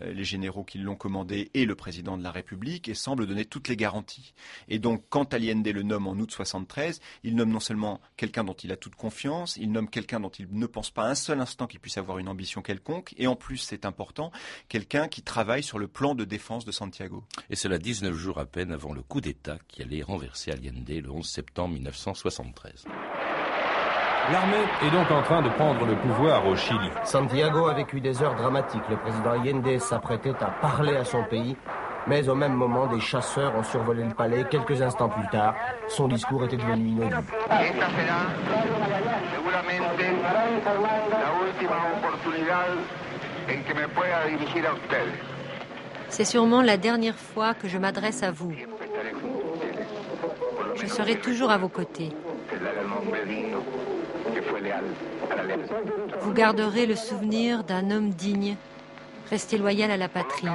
les 0.00 0.24
généraux 0.24 0.64
qui 0.64 0.78
l'ont 0.78 0.96
commandé 0.96 1.50
et 1.54 1.64
le 1.64 1.74
président 1.74 2.16
de 2.16 2.22
la 2.22 2.30
République 2.30 2.88
et 2.88 2.94
semble 2.94 3.26
donner 3.26 3.44
toutes 3.44 3.68
les 3.68 3.76
garanties. 3.76 4.34
Et 4.68 4.78
donc, 4.78 5.04
quand 5.08 5.34
Allende 5.34 5.66
le 5.66 5.82
nomme 5.82 6.06
en 6.06 6.12
août 6.12 6.30
73, 6.30 7.00
il 7.24 7.34
nomme 7.34 7.50
non 7.50 7.60
seulement 7.60 8.00
quelqu'un 8.16 8.44
dont 8.44 8.54
il 8.54 8.72
a 8.72 8.76
toute 8.76 8.94
confiance, 8.94 9.07
confiance, 9.08 9.56
il 9.56 9.72
nomme 9.72 9.88
quelqu'un 9.88 10.20
dont 10.20 10.28
il 10.28 10.48
ne 10.52 10.66
pense 10.66 10.90
pas 10.90 11.04
un 11.04 11.14
seul 11.14 11.40
instant 11.40 11.66
qu'il 11.66 11.80
puisse 11.80 11.96
avoir 11.96 12.18
une 12.18 12.28
ambition 12.28 12.60
quelconque, 12.60 13.14
et 13.16 13.26
en 13.26 13.36
plus, 13.36 13.56
c'est 13.56 13.86
important, 13.86 14.30
quelqu'un 14.68 15.08
qui 15.08 15.22
travaille 15.22 15.62
sur 15.62 15.78
le 15.78 15.88
plan 15.88 16.14
de 16.14 16.26
défense 16.26 16.66
de 16.66 16.72
Santiago. 16.72 17.24
Et 17.48 17.56
cela 17.56 17.78
19 17.78 18.14
jours 18.14 18.38
à 18.38 18.44
peine 18.44 18.70
avant 18.70 18.92
le 18.92 19.00
coup 19.00 19.22
d'État 19.22 19.56
qui 19.66 19.80
allait 19.80 20.02
renverser 20.02 20.50
Allende 20.50 20.90
le 20.90 21.10
11 21.10 21.26
septembre 21.26 21.72
1973. 21.72 22.84
L'armée 24.30 24.56
est 24.82 24.90
donc 24.90 25.10
en 25.10 25.22
train 25.22 25.40
de 25.40 25.48
prendre 25.48 25.86
le 25.86 25.96
pouvoir 25.96 26.46
au 26.46 26.54
Chili. 26.54 26.90
Santiago 27.06 27.66
a 27.66 27.72
vécu 27.72 28.02
des 28.02 28.22
heures 28.22 28.34
dramatiques. 28.34 28.86
Le 28.90 28.98
président 28.98 29.30
Allende 29.30 29.78
s'apprêtait 29.80 30.36
à 30.38 30.50
parler 30.60 30.96
à 30.96 31.06
son 31.06 31.24
pays 31.24 31.56
mais 32.08 32.28
au 32.28 32.34
même 32.34 32.54
moment, 32.54 32.86
des 32.86 33.00
chasseurs 33.00 33.54
ont 33.56 33.62
survolé 33.62 34.02
le 34.04 34.14
palais. 34.14 34.44
Quelques 34.50 34.80
instants 34.80 35.08
plus 35.08 35.28
tard, 35.28 35.54
son 35.88 36.08
discours 36.08 36.44
était 36.44 36.56
devenu 36.56 36.88
inaudible. 36.88 37.22
C'est 46.08 46.24
sûrement 46.24 46.62
la 46.62 46.76
dernière 46.76 47.16
fois 47.16 47.54
que 47.54 47.68
je 47.68 47.78
m'adresse 47.78 48.22
à 48.22 48.30
vous. 48.30 48.52
Je 50.74 50.86
serai 50.86 51.16
toujours 51.16 51.50
à 51.50 51.58
vos 51.58 51.68
côtés. 51.68 52.10
Vous 56.20 56.32
garderez 56.32 56.86
le 56.86 56.96
souvenir 56.96 57.64
d'un 57.64 57.90
homme 57.90 58.10
digne 58.10 58.56
Restez 59.30 59.58
loyal 59.58 59.90
à 59.90 59.96
la 59.96 60.08
patrie. 60.08 60.48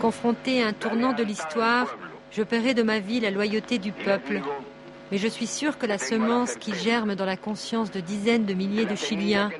Confronté 0.00 0.62
à 0.62 0.66
un 0.68 0.72
tournant 0.72 1.12
de 1.12 1.22
l'histoire, 1.22 1.96
je 2.32 2.42
paierai 2.42 2.74
de 2.74 2.82
ma 2.82 2.98
vie 2.98 3.20
la 3.20 3.30
loyauté 3.30 3.78
du 3.78 3.92
peuple. 3.92 4.40
Mais 5.12 5.18
je 5.18 5.28
suis 5.28 5.46
sûr 5.46 5.78
que 5.78 5.86
la 5.86 5.98
semence 5.98 6.56
qui 6.56 6.74
germe 6.74 7.14
dans 7.14 7.24
la 7.24 7.36
conscience 7.36 7.92
de 7.92 8.00
dizaines 8.00 8.44
de 8.44 8.54
milliers 8.54 8.86
de 8.86 8.96
Chiliens 8.96 9.50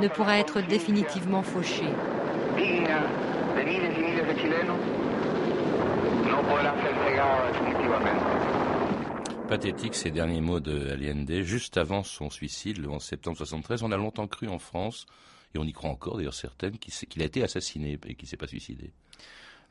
ne 0.00 0.08
pourra 0.08 0.38
être 0.38 0.60
définitivement 0.60 1.42
fauchée. 1.42 1.88
Pathétique 9.48 9.94
ces 9.94 10.10
derniers 10.10 10.40
mots 10.40 10.60
de 10.60 10.88
Allende, 10.90 11.42
juste 11.42 11.76
avant 11.76 12.02
son 12.02 12.30
suicide, 12.30 12.78
le 12.78 12.88
11 12.88 13.02
septembre 13.02 13.36
73. 13.36 13.82
On 13.82 13.92
a 13.92 13.96
longtemps 13.96 14.26
cru 14.26 14.48
en 14.48 14.58
France, 14.58 15.06
et 15.54 15.58
on 15.58 15.64
y 15.64 15.72
croit 15.72 15.90
encore 15.90 16.16
d'ailleurs 16.16 16.34
certaines, 16.34 16.78
qu'il 16.78 17.22
a 17.22 17.24
été 17.24 17.42
assassiné 17.42 17.98
et 18.06 18.14
qu'il 18.14 18.26
ne 18.26 18.28
s'est 18.28 18.36
pas 18.36 18.46
suicidé. 18.46 18.92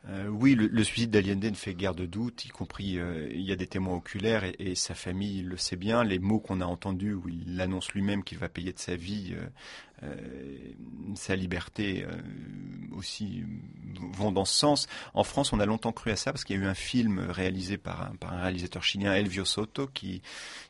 Euh, 0.09 0.27
oui, 0.27 0.55
le, 0.55 0.83
suicide 0.83 1.11
d'Allende 1.11 1.43
ne 1.43 1.53
fait 1.53 1.75
guère 1.75 1.93
de 1.93 2.07
doute, 2.07 2.45
y 2.45 2.49
compris 2.49 2.97
euh, 2.97 3.29
il 3.31 3.41
y 3.41 3.51
a 3.51 3.55
des 3.55 3.67
témoins 3.67 3.95
oculaires 3.95 4.43
et, 4.57 4.73
sa 4.73 4.95
famille 4.95 5.43
le 5.43 5.57
sait 5.57 5.75
bien. 5.75 6.03
Les 6.03 6.17
mots 6.17 6.39
qu'on 6.39 6.59
a 6.59 6.65
entendus 6.65 7.13
où 7.13 7.29
il 7.29 7.61
annonce 7.61 7.91
lui-même 7.91 8.23
qu'il 8.23 8.39
va 8.39 8.49
payer 8.49 8.73
de 8.73 8.79
sa 8.79 8.95
vie 8.95 9.33
euh, 9.33 9.45
sa 11.15 11.35
liberté 11.35 12.05
euh, 12.05 12.15
aussi 12.95 13.43
vont 14.13 14.31
dans 14.31 14.45
ce 14.45 14.57
sens. 14.57 14.87
En 15.13 15.23
France, 15.23 15.53
on 15.53 15.59
a 15.59 15.65
longtemps 15.65 15.91
cru 15.91 16.11
à 16.11 16.15
ça 16.15 16.31
parce 16.31 16.43
qu'il 16.43 16.55
y 16.55 16.59
a 16.59 16.63
eu 16.63 16.67
un 16.67 16.73
film 16.73 17.19
réalisé 17.29 17.77
par 17.77 18.11
un, 18.21 18.41
réalisateur 18.41 18.83
chilien, 18.83 19.13
Elvio 19.13 19.45
Soto, 19.45 19.87
qui, 19.87 20.21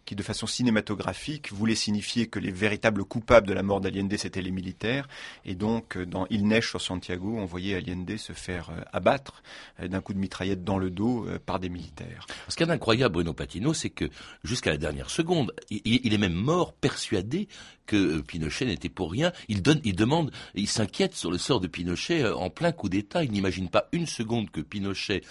qui 0.06 0.16
de 0.16 0.24
façon 0.24 0.48
cinématographique 0.48 1.52
voulait 1.52 1.76
signifier 1.76 2.28
que 2.28 2.40
les 2.40 2.52
véritables 2.52 3.04
coupables 3.06 3.48
de 3.48 3.54
la 3.54 3.64
mort 3.64 3.80
d'Allende, 3.80 4.16
c'était 4.18 4.42
les 4.42 4.52
militaires. 4.52 5.08
Et 5.46 5.56
donc, 5.56 5.98
dans 5.98 6.26
Il 6.30 6.48
neige 6.48 6.70
sur 6.70 6.82
Santiago, 6.82 7.36
on 7.38 7.46
voyait 7.46 7.76
Allende 7.76 8.18
se 8.18 8.34
faire 8.34 8.70
euh, 8.72 8.82
abattre 8.92 9.44
d'un 9.80 10.02
coup 10.02 10.14
de 10.14 10.20
mitraillette 10.20 10.64
dans 10.64 10.78
le 10.78 10.90
dos 10.90 11.28
par 11.46 11.60
des 11.60 11.70
militaires. 11.70 12.26
Ce 12.48 12.56
qui 12.56 12.64
est 12.64 12.70
incroyable, 12.70 13.14
Bruno 13.14 13.34
Patino, 13.34 13.74
c'est 13.74 13.90
que 13.90 14.06
jusqu'à 14.44 14.72
la 14.72 14.78
dernière 14.78 15.10
seconde, 15.10 15.54
il 15.70 16.14
est 16.14 16.18
même 16.18 16.34
mort 16.34 16.74
persuadé 16.74 17.48
que 17.86 18.22
Pinochet 18.22 18.66
n'était 18.66 18.90
pour 18.90 19.12
rien 19.12 19.32
il, 19.48 19.62
donne, 19.62 19.82
il 19.84 19.96
demande, 19.96 20.32
il 20.56 20.68
s'inquiète 20.68 21.16
sur 21.16 21.32
le 21.32 21.38
sort 21.38 21.60
de 21.60 21.68
Pinochet 21.68 22.24
euh, 22.24 22.36
en 22.36 22.50
plein 22.50 22.72
coup 22.72 22.90
d'État. 22.90 23.24
Il 23.24 23.32
n'imagine 23.32 23.70
pas 23.70 23.88
une 23.92 24.06
seconde 24.06 24.50
que 24.50 24.62
Pinochet 24.62 25.22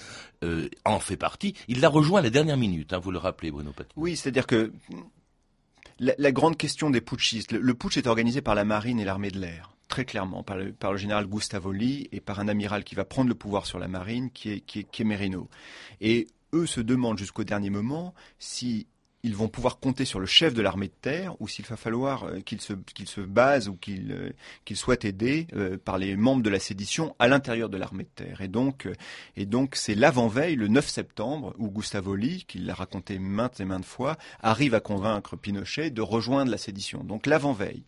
euh, 0.45 0.69
en 0.85 1.00
fait 1.00 1.16
partie. 1.16 1.54
Il 1.69 1.80
l'a 1.80 1.88
rejoint 1.88 2.21
à 2.21 2.23
la 2.23 2.30
dernière 2.30 2.57
minute, 2.57 2.92
hein, 2.92 2.99
vous 2.99 3.11
le 3.11 3.19
rappelez, 3.19 3.50
Bruno 3.50 3.73
Patino. 3.73 3.92
Oui, 3.97 4.16
c'est-à-dire 4.16 4.47
que 4.47 4.73
la, 5.99 6.33
grande 6.33 6.57
question 6.57 6.90
des 6.90 7.00
putschistes, 7.00 7.52
le, 7.52 7.75
putsch 7.75 7.99
est 7.99 8.07
organisé 8.07 8.40
par 8.40 8.54
la 8.54 8.64
marine 8.64 9.00
et 9.00 9.04
l'armée 9.04 9.30
de 9.30 9.38
l'air 9.38 9.76
très 9.88 10.04
clairement 10.04 10.45
par 10.45 10.57
le, 10.57 10.97
général 10.97 11.26
Gustavo 11.26 11.73
Lee 11.73 12.09
et 12.12 12.21
par 12.21 12.38
un 12.38 12.47
amiral 12.47 12.85
qui 12.85 12.95
va 12.95 13.04
prendre 13.04 13.28
le 13.28 13.35
pouvoir 13.35 13.66
sur 13.66 13.80
la 13.80 13.88
marine, 13.88 14.30
qui 14.30 14.50
est, 14.52 14.61
qui 14.61 14.80
est, 14.80 14.85
qui 14.85 15.02
est 15.02 15.04
Merino. 15.04 15.49
Et 16.00 16.28
eux 16.54 16.66
se 16.66 16.80
demandent 16.80 17.19
jusqu'au 17.19 17.42
dernier 17.42 17.71
moment 17.71 18.14
si 18.38 18.87
ils 19.23 19.37
vont 19.37 19.49
pouvoir 19.49 19.79
compter 19.79 20.05
sur 20.05 20.19
le 20.19 20.27
chef 20.27 20.55
de 20.55 20.62
l'armée 20.62 20.87
de 20.87 20.95
terre 21.00 21.35
ou 21.41 21.49
s'il 21.49 21.65
va 21.67 21.77
falloir 21.77 22.25
euh, 22.25 22.41
qu'il 22.41 22.61
se, 22.61 22.73
qu'il 22.95 23.07
se 23.07 23.21
base 23.21 23.69
ou 23.69 23.75
qu'il 23.75 24.12
euh, 24.12 24.31
qu'il 24.65 24.77
soit 24.77 25.05
aidé 25.05 25.47
euh, 25.55 25.77
par 25.77 25.99
les 25.99 26.17
membres 26.17 26.43
de 26.43 26.49
la 26.49 26.59
sédition 26.59 27.15
à 27.19 27.29
l'intérieur 27.29 27.69
de 27.69 27.77
l'armée 27.77 28.05
de 28.05 28.25
terre. 28.25 28.41
Et 28.41 28.49
donc, 28.49 28.89
et 29.37 29.45
donc 29.45 29.77
c'est 29.77 29.95
l'avant-veille, 29.95 30.57
le 30.57 30.69
9 30.69 30.89
septembre, 30.89 31.55
où 31.59 31.69
Gustavo 31.71 32.15
Lee, 32.15 32.45
qui 32.49 32.59
l'a 32.59 32.75
raconté 32.75 33.19
maintes 33.19 33.61
et 33.61 33.65
maintes 33.65 33.85
fois, 33.85 34.17
arrive 34.41 34.75
à 34.75 34.81
convaincre 34.81 35.37
Pinochet 35.37 35.91
de 35.91 36.03
rejoindre 36.03 36.50
la 36.50 36.59
sédition. 36.59 37.05
Donc 37.05 37.27
l'avant-veille. 37.27 37.85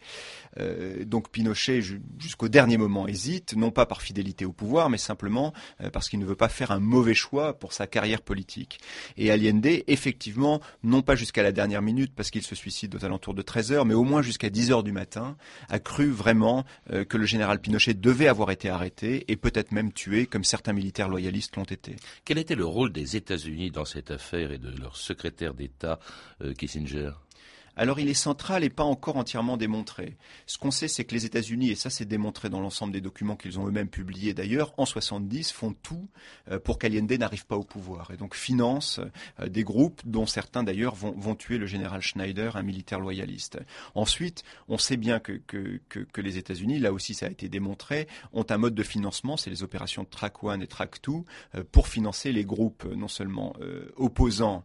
donc 1.07 1.31
Pinochet, 1.31 1.81
jusqu'au 2.19 2.49
dernier 2.49 2.77
moment, 2.77 3.09
hésite, 3.09 3.55
non 3.57 3.71
pas 3.71 3.87
par 3.87 4.03
fidélité 4.03 4.45
au 4.45 4.53
pouvoir, 4.53 4.91
mais 4.91 4.99
simplement 4.99 5.53
parce 5.93 6.09
qu'il 6.09 6.19
ne 6.19 6.27
veut 6.27 6.37
pas 6.37 6.49
faire 6.49 6.71
un 6.71 6.81
mauvais 6.81 7.15
choix 7.15 7.59
pour 7.59 7.73
sa 7.73 7.87
carrière 7.87 8.21
politique. 8.21 8.81
Et 9.17 9.31
Allende, 9.31 9.67
effectivement, 9.87 10.61
non 10.83 11.03
pas 11.03 11.17
jusqu'à 11.23 11.45
la 11.45 11.53
dernière 11.53 11.83
minute 11.83 12.13
parce 12.17 12.33
qu'il 12.33 12.43
se 12.43 12.57
suicide 12.57 12.97
aux 12.97 13.05
alentours 13.05 13.33
de 13.33 13.43
13 13.43 13.71
heures, 13.71 13.85
mais 13.85 13.95
au 13.95 14.03
moins 14.03 14.23
jusqu'à 14.23 14.51
10 14.51 14.73
heures 14.73 14.83
du 14.83 14.91
matin, 14.91 15.37
a 15.69 15.79
cru 15.79 16.11
vraiment 16.11 16.65
euh, 16.91 17.05
que 17.05 17.17
le 17.17 17.27
général 17.27 17.61
Pinochet 17.61 17.95
devait 17.95 18.27
avoir 18.27 18.51
été 18.51 18.69
arrêté 18.69 19.25
et 19.29 19.37
peut-être 19.37 19.71
même 19.71 19.93
tué, 19.93 20.27
comme 20.27 20.43
certains 20.43 20.73
militaires 20.73 21.09
loyalistes 21.09 21.55
l'ont 21.55 21.63
été. 21.63 21.95
Quel 22.25 22.39
était 22.39 22.57
le 22.57 22.65
rôle 22.65 22.93
des 22.93 23.15
États-Unis 23.15 23.71
dans 23.71 23.85
cette 23.85 24.11
affaire 24.11 24.51
et 24.51 24.59
de 24.59 24.77
leur 24.81 24.97
secrétaire 24.97 25.55
d'État, 25.55 26.01
euh, 26.43 26.55
Kissinger? 26.55 27.13
Alors 27.77 28.01
il 28.01 28.09
est 28.09 28.15
central 28.15 28.65
et 28.65 28.71
pas 28.71 28.85
encore 28.85 29.17
entièrement 29.17 29.57
démontré. 29.57 30.17
Ce 30.47 30.59
qu'on 30.59 30.71
sait, 30.71 30.89
c'est 30.89 31.05
que 31.05 31.15
les 31.15 31.25
États-Unis, 31.25 31.71
et 31.71 31.75
ça 31.75 31.91
c'est 31.91 32.05
démontré 32.05 32.51
dans 32.51 32.61
l'ensemble 32.61 32.93
des 32.93 33.01
documents 33.01 33.37
qu'ils 33.37 33.59
ont 33.59 33.67
eux-mêmes 33.67 33.89
publiés 33.89 34.35
d'ailleurs, 34.35 34.75
en 34.77 34.85
70 34.85 35.53
font 35.53 35.75
tout 35.83 36.09
euh, 36.51 36.59
pour 36.59 36.79
qu'Allende 36.79 37.13
n'arrive 37.13 37.47
pas 37.47 37.57
au 37.57 37.65
pouvoir 37.65 38.11
et 38.11 38.17
donc 38.17 38.35
financent 38.35 39.01
euh, 39.41 39.49
des 39.49 39.65
groupes 39.65 40.03
dont 40.05 40.27
certains 40.27 40.63
d'ailleurs 40.63 40.95
vont, 40.95 41.35
tuer 41.35 41.57
le 41.57 41.67
général 41.67 42.03
Schneider, 42.03 42.57
un 42.57 42.63
militaire 42.63 43.01
loyaliste. 43.01 43.59
Ensuite, 43.95 44.45
on 44.69 44.77
sait 44.77 44.99
bien 44.99 45.19
que, 45.19 45.41
les 46.17 46.37
États-Unis, 46.39 46.79
là 46.79 46.93
aussi 46.93 47.15
ça 47.15 47.27
a 47.27 47.31
été 47.31 47.49
démontré, 47.49 48.07
ont 48.33 48.45
un 48.49 48.59
mode 48.59 48.75
de 48.75 48.83
financement, 48.83 49.37
c'est 49.37 49.51
les 49.51 49.63
opérations 49.63 50.05
Track 50.05 50.45
One 50.45 50.63
et 50.63 50.67
Track 50.67 51.01
Two, 51.01 51.25
euh, 51.55 51.65
pour 51.73 51.89
financer 51.89 52.33
les 52.33 52.45
groupes 52.45 52.85
non 52.85 53.09
seulement 53.09 53.55
opposants 53.97 54.65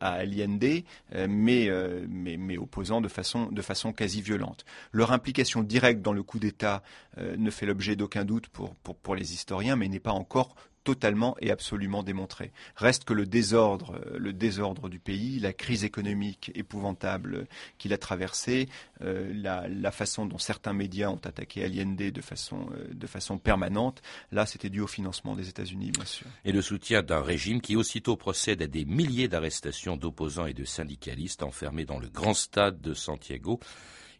à 0.00 0.12
Allende, 0.12 0.82
mais, 1.28 1.70
mais 2.08 2.47
mais 2.48 2.58
opposants 2.58 3.00
de 3.00 3.08
façon, 3.08 3.92
quasi 3.92 4.22
violente. 4.22 4.64
Leur 4.90 5.12
implication 5.12 5.62
directe 5.62 6.02
dans 6.02 6.12
le 6.12 6.22
coup 6.22 6.38
d'État 6.38 6.82
ne 7.16 7.50
fait 7.50 7.66
l'objet 7.66 7.94
d'aucun 7.94 8.24
doute 8.24 8.48
pour 8.48 9.14
les 9.14 9.34
historiens, 9.34 9.76
mais 9.76 9.88
n'est 9.88 10.00
pas 10.00 10.12
encore 10.12 10.56
totalement 10.88 11.36
et 11.42 11.50
absolument 11.50 12.02
démontré. 12.02 12.50
Reste 12.74 13.04
que 13.04 13.12
le 13.12 13.26
désordre, 13.26 14.00
euh, 14.06 14.18
le 14.18 14.32
désordre 14.32 14.88
du 14.88 14.98
pays, 14.98 15.38
la 15.38 15.52
crise 15.52 15.84
économique 15.84 16.50
épouvantable 16.54 17.46
qu'il 17.76 17.92
a 17.92 17.98
traversée, 17.98 18.70
euh, 19.02 19.30
la, 19.34 19.90
façon 19.90 20.24
dont 20.24 20.38
certains 20.38 20.72
médias 20.72 21.10
ont 21.10 21.20
attaqué 21.26 21.62
Allende 21.62 21.96
de 22.10 22.20
façon, 22.22 22.70
euh, 22.72 22.88
de 22.90 23.06
façon 23.06 23.36
permanente, 23.36 24.00
là 24.32 24.46
c'était 24.46 24.70
dû 24.70 24.80
au 24.80 24.86
financement 24.86 25.36
des 25.36 25.50
États-Unis, 25.50 25.90
bien 25.90 26.06
sûr. 26.06 26.26
Et 26.46 26.52
le 26.52 26.62
soutien 26.62 27.02
d'un 27.02 27.20
régime 27.20 27.60
qui 27.60 27.76
aussitôt 27.76 28.16
procède 28.16 28.62
à 28.62 28.66
des 28.66 28.86
milliers 28.86 29.28
d'arrestations 29.28 29.98
d'opposants 29.98 30.46
et 30.46 30.54
de 30.54 30.64
syndicalistes 30.64 31.42
enfermés 31.42 31.84
dans 31.84 31.98
le 31.98 32.08
grand 32.08 32.32
stade 32.32 32.80
de 32.80 32.94
Santiago 32.94 33.60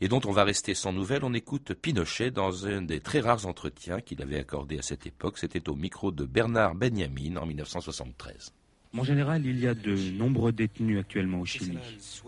et 0.00 0.08
dont 0.08 0.20
on 0.24 0.32
va 0.32 0.44
rester 0.44 0.74
sans 0.74 0.92
nouvelles. 0.92 1.24
On 1.24 1.34
écoute 1.34 1.74
Pinochet 1.74 2.30
dans 2.30 2.66
un 2.66 2.82
des 2.82 3.00
très 3.00 3.20
rares 3.20 3.46
entretiens 3.46 4.00
qu'il 4.00 4.22
avait 4.22 4.38
accordé 4.38 4.78
à 4.78 4.82
cette 4.82 5.06
époque. 5.06 5.38
C'était 5.38 5.68
au 5.68 5.74
micro 5.74 6.12
de 6.12 6.24
Bernard 6.24 6.74
Benjamin 6.74 7.36
en 7.36 7.46
1973. 7.46 8.52
Mon 8.92 9.04
général, 9.04 9.44
il 9.44 9.60
y 9.60 9.66
a 9.66 9.74
de 9.74 9.94
nombreux 10.12 10.50
détenus 10.50 10.98
actuellement 10.98 11.40
au 11.40 11.44
Chili. 11.44 11.78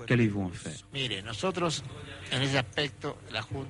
Qu'allez-vous 0.06 0.42
en 0.42 0.50
faire? 0.50 0.72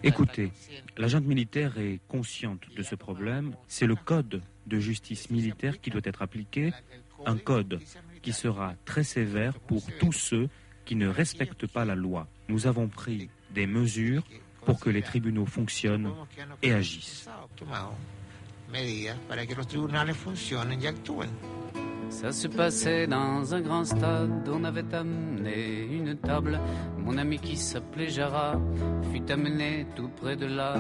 Écoutez, 0.03 0.53
la 0.97 1.07
junte 1.07 1.25
militaire 1.25 1.79
est 1.79 2.01
consciente 2.09 2.63
de 2.77 2.83
ce 2.83 2.97
problème. 2.97 3.55
C'est 3.69 3.87
le 3.87 3.95
code 3.95 4.43
de 4.67 4.79
justice 4.81 5.31
militaire 5.31 5.81
qui 5.81 5.91
doit 5.91 6.01
être 6.05 6.23
appliqué, 6.23 6.73
un 7.27 7.37
code 7.37 7.81
qui 8.23 8.33
sera 8.33 8.75
très 8.85 9.05
sévère 9.05 9.59
pour 9.61 9.83
tous 10.01 10.13
ceux 10.13 10.49
qui 10.85 10.97
ne 10.97 11.07
respectent 11.07 11.69
pas 11.69 11.85
la 11.85 11.95
loi. 11.95 12.27
Nous 12.49 12.67
avons 12.67 12.89
pris 12.89 13.31
des 13.55 13.67
mesures 13.67 14.23
pour 14.65 14.79
que 14.81 14.91
les 14.91 15.03
tribunaux 15.03 15.47
fonctionnent 15.47 16.13
et 16.63 16.73
agissent. 16.73 17.29
Ça 22.11 22.33
se 22.33 22.49
passait 22.49 23.07
dans 23.07 23.55
un 23.55 23.61
grand 23.61 23.85
stade, 23.85 24.49
on 24.49 24.65
avait 24.65 24.95
amené 24.95 25.87
une 25.91 26.17
table. 26.17 26.61
Mon 26.99 27.17
ami 27.17 27.39
qui 27.39 27.57
s'appelait 27.57 28.09
Jara 28.09 28.61
fut 29.13 29.31
amené 29.31 29.87
tout 29.95 30.09
près 30.09 30.37
de 30.37 30.47
là. 30.47 30.77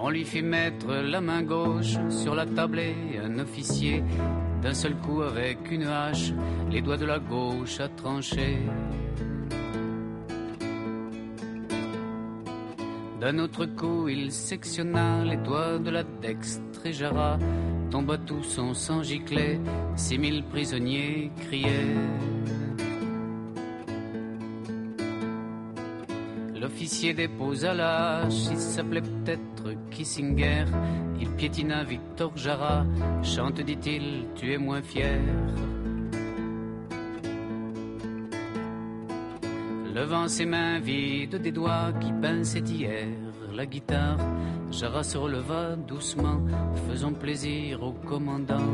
On 0.00 0.10
lui 0.10 0.24
fit 0.24 0.42
mettre 0.42 0.94
la 0.94 1.20
main 1.20 1.42
gauche 1.42 1.96
sur 2.08 2.34
la 2.34 2.46
table 2.46 2.78
et 2.78 3.18
un 3.18 3.38
officier 3.40 4.04
d'un 4.62 4.74
seul 4.74 4.94
coup 4.96 5.22
avec 5.22 5.70
une 5.70 5.84
hache, 5.84 6.32
les 6.70 6.80
doigts 6.80 6.96
de 6.96 7.06
la 7.06 7.18
gauche 7.18 7.80
à 7.80 7.88
trancher. 7.88 8.58
D'un 13.20 13.38
autre 13.40 13.66
coup, 13.66 14.08
il 14.08 14.30
sectionna 14.30 15.24
les 15.24 15.36
doigts 15.36 15.78
de 15.78 15.90
la 15.90 16.04
dextre 16.04 16.86
et 16.86 16.92
Jara 16.92 17.38
tomba 17.90 18.16
tout 18.18 18.42
son 18.42 18.74
sang 18.74 19.02
giclé, 19.02 19.60
six 19.96 20.18
mille 20.18 20.44
prisonniers 20.44 21.30
criaient. 21.40 21.96
L'officier 26.78 27.12
déposa 27.12 27.72
hache, 27.72 28.50
il 28.52 28.56
s'appelait 28.56 29.02
peut-être 29.02 29.74
Kissinger, 29.90 30.64
il 31.20 31.28
piétina 31.30 31.82
Victor 31.82 32.30
Jara, 32.36 32.86
chante, 33.24 33.60
dit-il, 33.62 34.26
tu 34.36 34.52
es 34.52 34.58
moins 34.58 34.80
fier. 34.80 35.18
Levant 39.92 40.28
ses 40.28 40.46
mains 40.46 40.78
vides 40.78 41.42
des 41.42 41.50
doigts 41.50 41.92
qui 42.00 42.12
pinçaient 42.12 42.60
hier 42.60 43.08
la 43.52 43.66
guitare, 43.66 44.20
Jara 44.70 45.02
se 45.02 45.18
releva 45.18 45.74
doucement, 45.74 46.40
faisant 46.88 47.12
plaisir 47.12 47.82
au 47.82 47.90
commandant. 47.90 48.70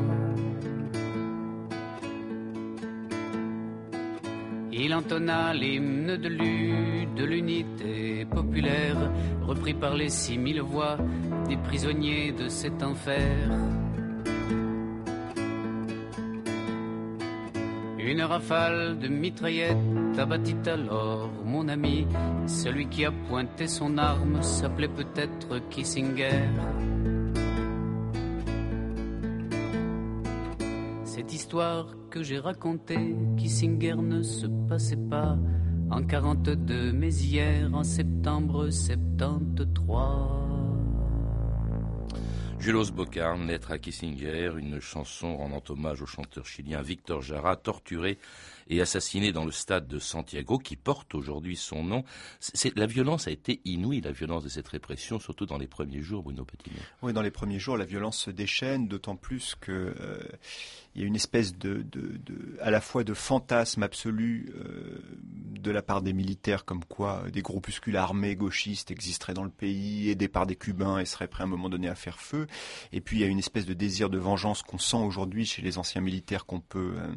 Il 4.76 4.92
entonna 4.92 5.54
l'hymne 5.54 6.16
de 6.16 7.24
l'unité 7.24 8.24
populaire, 8.24 8.96
repris 9.46 9.72
par 9.72 9.94
les 9.94 10.08
six 10.08 10.36
mille 10.36 10.62
voix 10.62 10.98
des 11.48 11.56
prisonniers 11.56 12.32
de 12.32 12.48
cet 12.48 12.82
enfer. 12.82 13.50
Une 18.00 18.22
rafale 18.22 18.98
de 18.98 19.06
mitraillettes 19.06 20.18
abattit 20.18 20.56
alors 20.66 21.30
mon 21.44 21.68
ami. 21.68 22.08
Celui 22.46 22.88
qui 22.88 23.04
a 23.04 23.12
pointé 23.12 23.68
son 23.68 23.96
arme 23.96 24.42
s'appelait 24.42 24.88
peut-être 24.88 25.60
Kissinger. 25.70 26.48
Cette 31.24 31.32
histoire 31.32 31.86
que 32.10 32.22
j'ai 32.22 32.38
racontée, 32.38 33.16
Kissinger 33.38 33.94
ne 33.96 34.22
se 34.22 34.46
passait 34.68 34.98
pas 35.08 35.38
en 35.90 36.02
42, 36.02 36.92
mais 36.92 37.14
hier, 37.14 37.72
en 37.72 37.82
septembre 37.82 38.68
73. 38.68 40.04
Julos 42.58 42.90
Bocard, 42.92 43.38
naître 43.38 43.70
à 43.70 43.78
Kissinger, 43.78 44.52
une 44.58 44.80
chanson 44.80 45.38
rendant 45.38 45.62
hommage 45.70 46.02
au 46.02 46.06
chanteur 46.06 46.44
chilien 46.44 46.82
Victor 46.82 47.22
Jara, 47.22 47.56
torturé 47.56 48.18
et 48.68 48.80
assassiné 48.80 49.32
dans 49.32 49.44
le 49.44 49.50
stade 49.50 49.86
de 49.86 49.98
Santiago, 49.98 50.58
qui 50.58 50.76
porte 50.76 51.14
aujourd'hui 51.14 51.56
son 51.56 51.82
nom. 51.84 52.04
la 52.76 52.86
violence 52.86 53.28
a 53.28 53.30
été 53.30 53.60
inouïe, 53.64 54.00
la 54.00 54.12
violence 54.12 54.44
de 54.44 54.48
cette 54.48 54.68
répression, 54.68 55.18
surtout 55.18 55.46
dans 55.46 55.58
les 55.58 55.66
premiers 55.66 56.02
jours, 56.02 56.22
Bruno 56.22 56.44
Patinet. 56.44 56.80
Oui, 57.02 57.12
dans 57.12 57.22
les 57.22 57.30
premiers 57.30 57.58
jours, 57.58 57.76
la 57.76 57.84
violence 57.84 58.18
se 58.18 58.30
déchaîne, 58.30 58.88
d'autant 58.88 59.16
plus 59.16 59.54
que 59.60 59.72
euh, 59.72 60.18
il 60.94 61.02
y 61.02 61.04
a 61.04 61.08
une 61.08 61.16
espèce 61.16 61.56
de, 61.58 61.84
à 62.60 62.70
la 62.70 62.80
fois 62.80 63.02
de 63.02 63.14
fantasme 63.14 63.82
absolu 63.82 64.52
euh, 64.54 65.00
de 65.60 65.70
la 65.70 65.82
part 65.82 66.02
des 66.02 66.12
militaires, 66.12 66.64
comme 66.64 66.84
quoi 66.84 67.24
des 67.32 67.42
groupuscules 67.42 67.96
armés 67.96 68.36
gauchistes 68.36 68.90
existeraient 68.90 69.34
dans 69.34 69.44
le 69.44 69.50
pays, 69.50 70.10
aidés 70.10 70.28
par 70.28 70.46
des 70.46 70.54
Cubains 70.54 70.98
et 70.98 71.04
seraient 71.04 71.26
prêts 71.26 71.42
à 71.42 71.46
un 71.46 71.50
moment 71.50 71.68
donné 71.68 71.88
à 71.88 71.94
faire 71.96 72.20
feu. 72.20 72.46
Et 72.92 73.00
puis 73.00 73.18
il 73.18 73.20
y 73.20 73.24
a 73.24 73.28
une 73.28 73.38
espèce 73.38 73.66
de 73.66 73.74
désir 73.74 74.08
de 74.08 74.18
vengeance 74.18 74.62
qu'on 74.62 74.78
sent 74.78 74.96
aujourd'hui 74.96 75.44
chez 75.46 75.62
les 75.62 75.78
anciens 75.78 76.00
militaires 76.00 76.46
qu'on 76.46 76.60
peut 76.60 76.94
euh, 76.96 77.14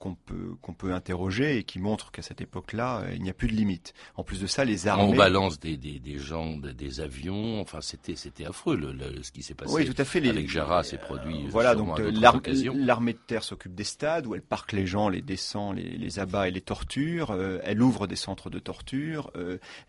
qu'on 0.00 0.14
peut, 0.14 0.56
qu'on 0.62 0.72
peut 0.72 0.94
interroger 0.94 1.58
et 1.58 1.62
qui 1.62 1.78
montre 1.78 2.10
qu'à 2.10 2.22
cette 2.22 2.40
époque-là, 2.40 3.02
euh, 3.02 3.12
il 3.14 3.22
n'y 3.22 3.28
a 3.28 3.34
plus 3.34 3.48
de 3.48 3.52
limite. 3.52 3.92
En 4.16 4.24
plus 4.24 4.40
de 4.40 4.46
ça, 4.46 4.64
les 4.64 4.88
armées... 4.88 5.04
On 5.04 5.14
balance 5.14 5.60
des, 5.60 5.76
des, 5.76 5.98
des 6.00 6.18
gens, 6.18 6.56
des 6.56 7.00
avions, 7.00 7.60
enfin 7.60 7.82
c'était, 7.82 8.16
c'était 8.16 8.46
affreux 8.46 8.76
le, 8.76 9.22
ce 9.22 9.30
qui 9.30 9.42
s'est 9.42 9.54
passé 9.54 9.72
oui, 9.72 9.84
tout 9.84 9.94
à 10.00 10.04
fait. 10.06 10.26
avec 10.26 10.48
Jara, 10.48 10.82
s'est 10.82 10.96
produit. 10.96 11.44
Euh, 11.44 11.48
voilà, 11.50 11.74
donc 11.74 12.00
euh, 12.00 12.10
l'armée 12.12 13.12
de 13.12 13.18
terre 13.18 13.44
s'occupe 13.44 13.74
des 13.74 13.84
stades 13.84 14.26
où 14.26 14.34
elle 14.34 14.40
parque 14.42 14.72
les 14.72 14.86
gens, 14.86 15.10
les 15.10 15.20
descend, 15.20 15.76
les, 15.76 15.98
les 15.98 16.18
abat 16.18 16.48
et 16.48 16.50
les 16.50 16.62
torture. 16.62 17.36
elle 17.62 17.82
ouvre 17.82 18.06
des 18.06 18.16
centres 18.16 18.48
de 18.48 18.58
torture. 18.58 19.30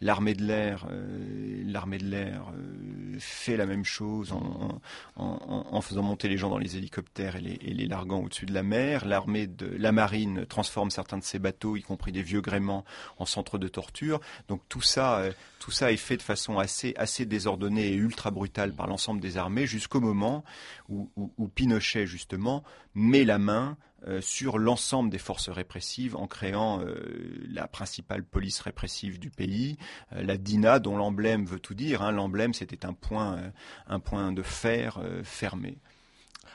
l'armée 0.01 0.33
de 0.33 0.43
l'air, 0.43 0.87
l'armée 1.65 1.99
de 1.99 2.05
l'air 2.05 2.51
fait 3.19 3.55
la 3.55 3.65
même 3.65 3.85
chose 3.85 4.33
en, 4.33 4.81
en, 5.15 5.67
en, 5.71 5.81
faisant 5.81 6.03
monter 6.03 6.27
les 6.27 6.37
gens 6.37 6.49
dans 6.49 6.57
les 6.57 6.75
hélicoptères 6.75 7.37
et 7.37 7.41
les, 7.41 7.59
et 7.61 7.73
les 7.73 7.87
larguant 7.87 8.19
au-dessus 8.23 8.45
de 8.45 8.53
la 8.53 8.63
mer. 8.63 9.05
L'armée 9.05 9.47
de 9.47 9.67
la 9.77 9.91
marine 10.01 10.47
transforme 10.47 10.89
certains 10.89 11.19
de 11.19 11.23
ses 11.23 11.37
bateaux, 11.37 11.75
y 11.75 11.83
compris 11.83 12.11
des 12.11 12.23
vieux 12.23 12.41
gréments, 12.41 12.83
en 13.19 13.27
centres 13.27 13.59
de 13.59 13.67
torture. 13.67 14.19
Donc 14.47 14.61
tout 14.67 14.81
ça, 14.81 15.19
euh, 15.19 15.31
tout 15.59 15.69
ça 15.69 15.91
est 15.91 15.97
fait 15.97 16.17
de 16.17 16.23
façon 16.23 16.57
assez, 16.57 16.95
assez 16.97 17.27
désordonnée 17.27 17.89
et 17.89 17.93
ultra 17.93 18.31
brutale 18.31 18.73
par 18.73 18.87
l'ensemble 18.87 19.21
des 19.21 19.37
armées, 19.37 19.67
jusqu'au 19.67 20.01
moment 20.01 20.43
où, 20.89 21.07
Pinochet 21.53 22.07
justement 22.07 22.63
met 22.95 23.25
la 23.25 23.37
main 23.37 23.77
euh, 24.07 24.21
sur 24.21 24.57
l'ensemble 24.57 25.11
des 25.11 25.19
forces 25.19 25.49
répressives 25.49 26.15
en 26.15 26.25
créant 26.25 26.81
euh, 26.81 26.95
la 27.47 27.67
principale 27.67 28.23
police 28.23 28.59
répressive 28.59 29.19
du 29.19 29.29
pays, 29.29 29.77
la 30.11 30.37
DINA, 30.37 30.79
dont 30.79 30.97
l'emblème 30.97 31.45
veut 31.45 31.59
tout 31.59 31.75
dire. 31.75 32.01
Hein. 32.01 32.11
L'emblème, 32.11 32.55
c'était 32.55 32.87
un 32.87 32.93
point, 32.93 33.39
un 33.85 33.99
point 33.99 34.31
de 34.31 34.41
fer 34.41 34.99
fermé. 35.23 35.77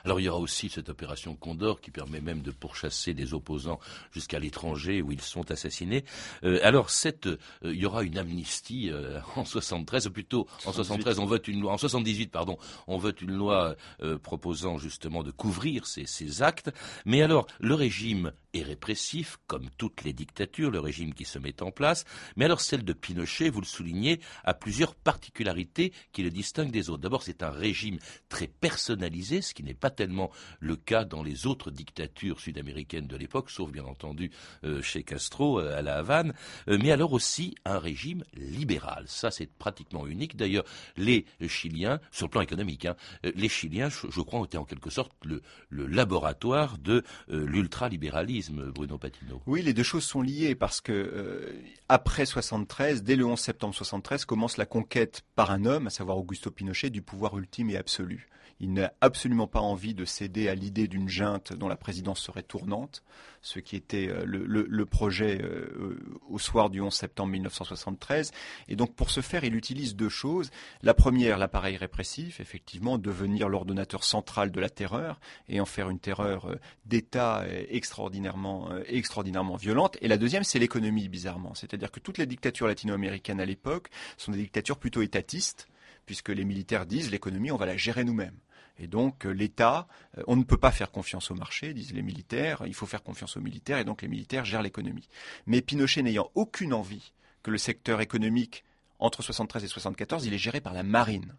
Alors 0.07 0.21
il 0.21 0.23
y 0.23 0.29
aura 0.29 0.39
aussi 0.39 0.69
cette 0.69 0.87
opération 0.87 1.35
Condor 1.35 1.81
qui 1.81 1.91
permet 1.91 2.21
même 2.21 2.41
de 2.41 2.51
pourchasser 2.51 3.13
des 3.13 3.33
opposants 3.33 3.77
jusqu'à 4.13 4.39
l'étranger 4.39 5.01
où 5.01 5.11
ils 5.11 5.19
sont 5.19 5.51
assassinés. 5.51 6.05
Euh, 6.45 6.61
alors 6.63 6.91
cette, 6.91 7.27
euh, 7.27 7.37
il 7.65 7.75
y 7.75 7.85
aura 7.85 8.03
une 8.03 8.17
amnistie 8.17 8.89
euh, 8.89 9.19
en 9.35 9.43
73, 9.43 10.07
ou 10.07 10.11
plutôt 10.11 10.47
en 10.65 10.71
73 10.71 11.19
on 11.19 11.25
vote 11.25 11.49
une 11.49 11.59
loi, 11.59 11.73
en 11.73 11.77
78 11.77 12.31
pardon, 12.31 12.57
on 12.87 12.97
vote 12.97 13.21
une 13.21 13.33
loi 13.33 13.75
proposant 14.23 14.77
justement 14.77 15.23
de 15.23 15.31
couvrir 15.31 15.85
ces, 15.85 16.05
ces, 16.05 16.41
actes. 16.41 16.71
Mais 17.03 17.21
alors 17.21 17.45
le 17.59 17.73
régime 17.73 18.31
est 18.53 18.63
répressif, 18.63 19.37
comme 19.47 19.69
toutes 19.77 20.03
les 20.03 20.13
dictatures, 20.13 20.71
le 20.71 20.79
régime 20.79 21.13
qui 21.13 21.25
se 21.25 21.39
met 21.39 21.61
en 21.61 21.71
place, 21.71 22.05
mais 22.35 22.45
alors 22.45 22.61
celle 22.61 22.83
de 22.83 22.93
Pinochet, 22.93 23.49
vous 23.49 23.61
le 23.61 23.65
soulignez, 23.65 24.19
a 24.43 24.53
plusieurs 24.53 24.95
particularités 24.95 25.93
qui 26.11 26.23
le 26.23 26.29
distinguent 26.29 26.71
des 26.71 26.89
autres. 26.89 27.01
D'abord, 27.01 27.23
c'est 27.23 27.43
un 27.43 27.49
régime 27.49 27.97
très 28.29 28.47
personnalisé, 28.47 29.41
ce 29.41 29.53
qui 29.53 29.63
n'est 29.63 29.73
pas 29.73 29.89
tellement 29.89 30.31
le 30.59 30.75
cas 30.75 31.03
dans 31.03 31.23
les 31.23 31.47
autres 31.47 31.71
dictatures 31.71 32.39
sud-américaines 32.39 33.07
de 33.07 33.15
l'époque, 33.15 33.49
sauf 33.49 33.71
bien 33.71 33.85
entendu 33.85 34.31
euh, 34.63 34.81
chez 34.81 35.03
Castro 35.03 35.59
euh, 35.59 35.77
à 35.77 35.81
la 35.81 35.97
Havane, 35.97 36.33
euh, 36.69 36.77
mais 36.81 36.91
alors 36.91 37.13
aussi 37.13 37.55
un 37.65 37.79
régime 37.79 38.23
libéral. 38.33 39.05
Ça, 39.07 39.31
c'est 39.31 39.51
pratiquement 39.51 40.07
unique. 40.07 40.35
D'ailleurs, 40.35 40.65
les 40.95 41.25
Chiliens, 41.47 41.99
sur 42.11 42.27
le 42.27 42.31
plan 42.31 42.41
économique, 42.41 42.85
hein, 42.85 42.95
les 43.23 43.49
Chiliens, 43.49 43.89
je, 43.89 44.21
crois, 44.21 44.39
ont 44.39 44.45
été 44.45 44.57
en 44.57 44.65
quelque 44.65 44.89
sorte 44.89 45.11
le, 45.23 45.41
laboratoire 45.69 46.77
de 46.77 47.03
l'ultralibéralisme, 47.27 48.46
Bruno. 48.51 48.99
Oui, 49.45 49.61
les 49.61 49.73
deux 49.73 49.83
choses 49.83 50.03
sont 50.03 50.21
liées 50.21 50.55
parce 50.55 50.81
que 50.81 51.53
après 51.89 52.25
73, 52.25 53.03
dès 53.03 53.15
le 53.15 53.25
11 53.25 53.39
septembre 53.39 53.75
73, 53.75 54.25
commence 54.25 54.57
la 54.57 54.65
conquête 54.65 55.23
par 55.35 55.51
un 55.51 55.65
homme, 55.65 55.87
à 55.87 55.89
savoir 55.89 56.17
Augusto 56.17 56.51
Pinochet, 56.51 56.89
du 56.89 57.01
pouvoir 57.01 57.37
ultime 57.37 57.69
et 57.69 57.77
absolu. 57.77 58.27
Il 58.59 58.73
n'a 58.73 58.93
absolument 59.01 59.47
pas 59.47 59.59
envie 59.59 59.93
de 59.93 60.05
céder 60.05 60.47
à 60.49 60.55
l'idée 60.55 60.87
d'une 60.87 61.09
junte 61.09 61.53
dont 61.53 61.67
la 61.67 61.75
présidence 61.75 62.19
serait 62.19 62.43
tournante, 62.43 63.03
ce 63.41 63.59
qui 63.59 63.75
était 63.75 64.07
euh, 64.09 64.23
le, 64.25 64.85
projet 64.85 65.39
euh, 65.41 65.99
au 66.27 66.39
soir 66.39 66.69
du 66.69 66.81
11 66.81 66.93
septembre 66.93 67.31
1973. 67.33 68.31
Et 68.67 68.75
donc 68.75 68.95
pour 68.95 69.11
ce 69.11 69.21
faire, 69.21 69.43
il 69.43 69.55
utilise 69.55 69.95
deux 69.95 70.09
choses. 70.09 70.49
La 70.81 70.93
première, 70.93 71.37
l'appareil 71.37 71.77
répressif, 71.77 72.39
effectivement, 72.39 72.97
devenir 72.97 73.47
l'ordonnateur 73.47 74.03
central 74.03 74.51
de 74.51 74.59
la 74.59 74.69
terreur 74.69 75.19
et 75.47 75.61
en 75.61 75.65
faire 75.65 75.89
une 75.89 75.99
terreur 75.99 76.45
euh, 76.45 76.55
d'État 76.85 77.45
extraordinairement, 77.69 78.69
extraordinairement 78.87 79.55
violente. 79.55 79.97
Et 80.01 80.07
la 80.07 80.17
deuxième, 80.17 80.43
c'est 80.43 80.59
l'économie, 80.59 81.09
bizarrement. 81.09 81.53
C'est-à-dire 81.53 81.91
que 81.91 81.99
toutes 81.99 82.17
les 82.17 82.25
dictatures 82.25 82.67
latino-américaines 82.67 83.39
à 83.39 83.45
l'époque 83.45 83.89
sont 84.17 84.31
des 84.31 84.39
dictatures 84.39 84.77
plutôt 84.77 85.01
étatistes 85.01 85.67
puisque 86.07 86.29
les 86.29 86.45
militaires 86.45 86.87
disent 86.87 87.11
l'économie, 87.11 87.51
on 87.51 87.57
va 87.57 87.67
la 87.67 87.77
gérer 87.77 88.03
nous-mêmes. 88.03 88.39
Et 88.79 88.87
donc 88.87 89.25
euh, 89.25 89.31
l'État, 89.31 89.87
euh, 90.17 90.23
on 90.25 90.35
ne 90.35 90.43
peut 90.43 90.57
pas 90.57 90.71
faire 90.71 90.89
confiance 90.89 91.29
au 91.29 91.35
marché, 91.35 91.73
disent 91.73 91.93
les 91.93 92.01
militaires, 92.01 92.63
il 92.65 92.73
faut 92.73 92.87
faire 92.87 93.03
confiance 93.03 93.37
aux 93.37 93.41
militaires, 93.41 93.77
et 93.77 93.83
donc 93.83 94.01
les 94.01 94.07
militaires 94.07 94.45
gèrent 94.45 94.61
l'économie. 94.63 95.07
Mais 95.45 95.61
Pinochet 95.61 96.01
n'ayant 96.01 96.31
aucune 96.33 96.73
envie 96.73 97.13
que 97.43 97.51
le 97.51 97.57
secteur 97.59 98.01
économique, 98.01 98.63
entre 98.99 99.21
73 99.21 99.63
et 99.63 99.67
74, 99.67 100.25
il 100.25 100.33
est 100.33 100.39
géré 100.39 100.61
par 100.61 100.73
la 100.73 100.83
marine, 100.83 101.35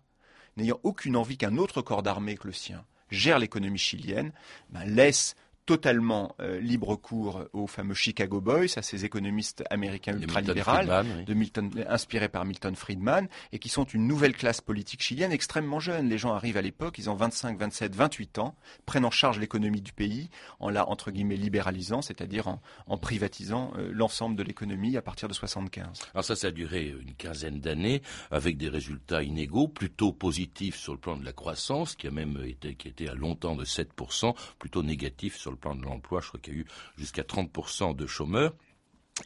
n'ayant 0.57 0.79
aucune 0.83 1.17
envie 1.17 1.39
qu'un 1.39 1.57
autre 1.57 1.83
corps 1.83 2.03
d'armée 2.03 2.37
que 2.37 2.47
le 2.47 2.53
sien 2.53 2.85
gère 3.11 3.39
l'économie 3.39 3.79
chilienne, 3.79 4.33
ben, 4.69 4.85
laisse 4.85 5.35
totalement 5.69 6.35
euh, 6.41 6.59
libre 6.61 6.97
cours 6.97 7.45
aux 7.53 7.67
fameux 7.67 7.93
Chicago 7.93 8.41
Boys, 8.41 8.69
à 8.77 8.81
ces 8.81 9.05
économistes 9.05 9.63
américains 9.69 10.17
ultralibéraux, 10.17 11.05
Milton, 11.29 11.71
inspirés 11.87 12.31
par 12.31 12.47
Milton 12.47 12.75
Friedman, 12.75 13.29
et 13.53 13.59
qui 13.59 13.69
sont 13.69 13.85
une 13.85 14.07
nouvelle 14.07 14.35
classe 14.35 14.63
politique 14.63 15.03
chilienne 15.03 15.31
extrêmement 15.31 15.79
jeune. 15.79 16.09
Les 16.09 16.17
gens 16.17 16.33
arrivent 16.33 16.57
à 16.57 16.63
l'époque, 16.63 16.97
ils 16.97 17.11
ont 17.11 17.17
25, 17.17 17.59
27, 17.59 17.95
28 17.95 18.39
ans, 18.39 18.55
prennent 18.87 19.05
en 19.05 19.11
charge 19.11 19.39
l'économie 19.39 19.83
du 19.83 19.93
pays 19.93 20.31
en 20.59 20.71
la, 20.71 20.89
entre 20.89 21.11
guillemets, 21.11 21.37
libéralisant, 21.37 22.01
c'est-à-dire 22.01 22.57
en, 22.87 22.97
privatisant 22.97 23.75
euh, 23.77 23.91
l'ensemble 23.93 24.37
de 24.37 24.45
l'économie 24.45 24.97
à 24.97 25.03
partir 25.03 25.29
de 25.29 25.35
75. 25.35 26.01
Alors 26.15 26.25
ça, 26.25 26.35
ça 26.35 26.47
a 26.47 26.51
duré 26.51 26.95
une 26.99 27.13
quinzaine 27.13 27.61
d'années, 27.61 28.01
avec 28.31 28.57
des 28.57 28.71
résultats 28.71 29.23
inégaux, 29.23 29.69
plutôt 29.69 30.15
positifs 30.15 30.77
sur 30.77 30.95
le 30.95 30.99
plan 30.99 31.19
de 31.19 31.27
la 31.27 31.35
croissance, 31.35 31.95
qui 31.95 32.07
a 32.07 32.11
même 32.11 32.43
été, 32.47 32.75
qui 32.75 32.89
était 32.89 33.11
à 33.11 33.15
longtemps 33.15 33.55
de 33.55 33.67
7%, 33.67 34.35
plutôt 34.59 34.83
négatif 34.83 35.37
sur 35.37 35.51
le 35.51 35.58
plan 35.59 35.75
de 35.75 35.83
l'emploi, 35.83 36.21
je 36.21 36.29
crois 36.29 36.41
qu'il 36.41 36.55
y 36.55 36.57
a 36.57 36.61
eu 36.61 36.67
jusqu'à 36.97 37.23
30% 37.23 37.95
de 37.95 38.07
chômeurs. 38.07 38.55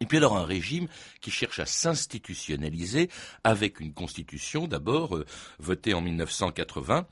Et 0.00 0.06
puis 0.06 0.16
alors 0.16 0.36
un 0.36 0.44
régime 0.44 0.88
qui 1.20 1.30
cherche 1.30 1.58
à 1.58 1.66
s'institutionnaliser 1.66 3.10
avec 3.44 3.80
une 3.80 3.92
constitution 3.92 4.66
d'abord 4.66 5.16
euh, 5.16 5.26
votée 5.58 5.94
en 5.94 6.00
1980 6.00 7.06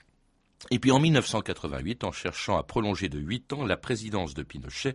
et 0.71 0.79
puis 0.79 0.91
en 0.91 0.99
1988 0.99 2.05
en 2.05 2.13
cherchant 2.13 2.59
à 2.59 2.63
prolonger 2.63 3.09
de 3.09 3.19
8 3.19 3.53
ans 3.55 3.65
la 3.65 3.77
présidence 3.77 4.35
de 4.35 4.43
Pinochet 4.43 4.95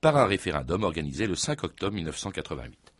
par 0.00 0.16
un 0.16 0.26
référendum 0.26 0.82
organisé 0.82 1.26
le 1.26 1.34
5 1.34 1.64
octobre 1.64 1.94
1988. 1.94 2.92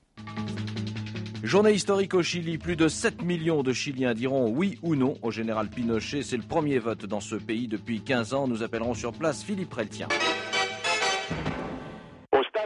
Journée 1.42 1.72
historique 1.72 2.14
au 2.14 2.22
Chili, 2.22 2.56
plus 2.56 2.76
de 2.76 2.88
7 2.88 3.22
millions 3.22 3.62
de 3.62 3.72
Chiliens 3.72 4.14
diront 4.14 4.48
oui 4.48 4.78
ou 4.82 4.94
non 4.94 5.18
au 5.22 5.30
général 5.30 5.68
Pinochet. 5.68 6.22
C'est 6.22 6.38
le 6.38 6.42
premier 6.42 6.78
vote 6.78 7.04
dans 7.04 7.20
ce 7.20 7.34
pays 7.34 7.68
depuis 7.68 8.00
15 8.00 8.32
ans. 8.32 8.48
Nous 8.48 8.62
appellerons 8.62 8.94
sur 8.94 9.12
place 9.12 9.42
Philippe 9.42 9.74
Reltien 9.74 10.08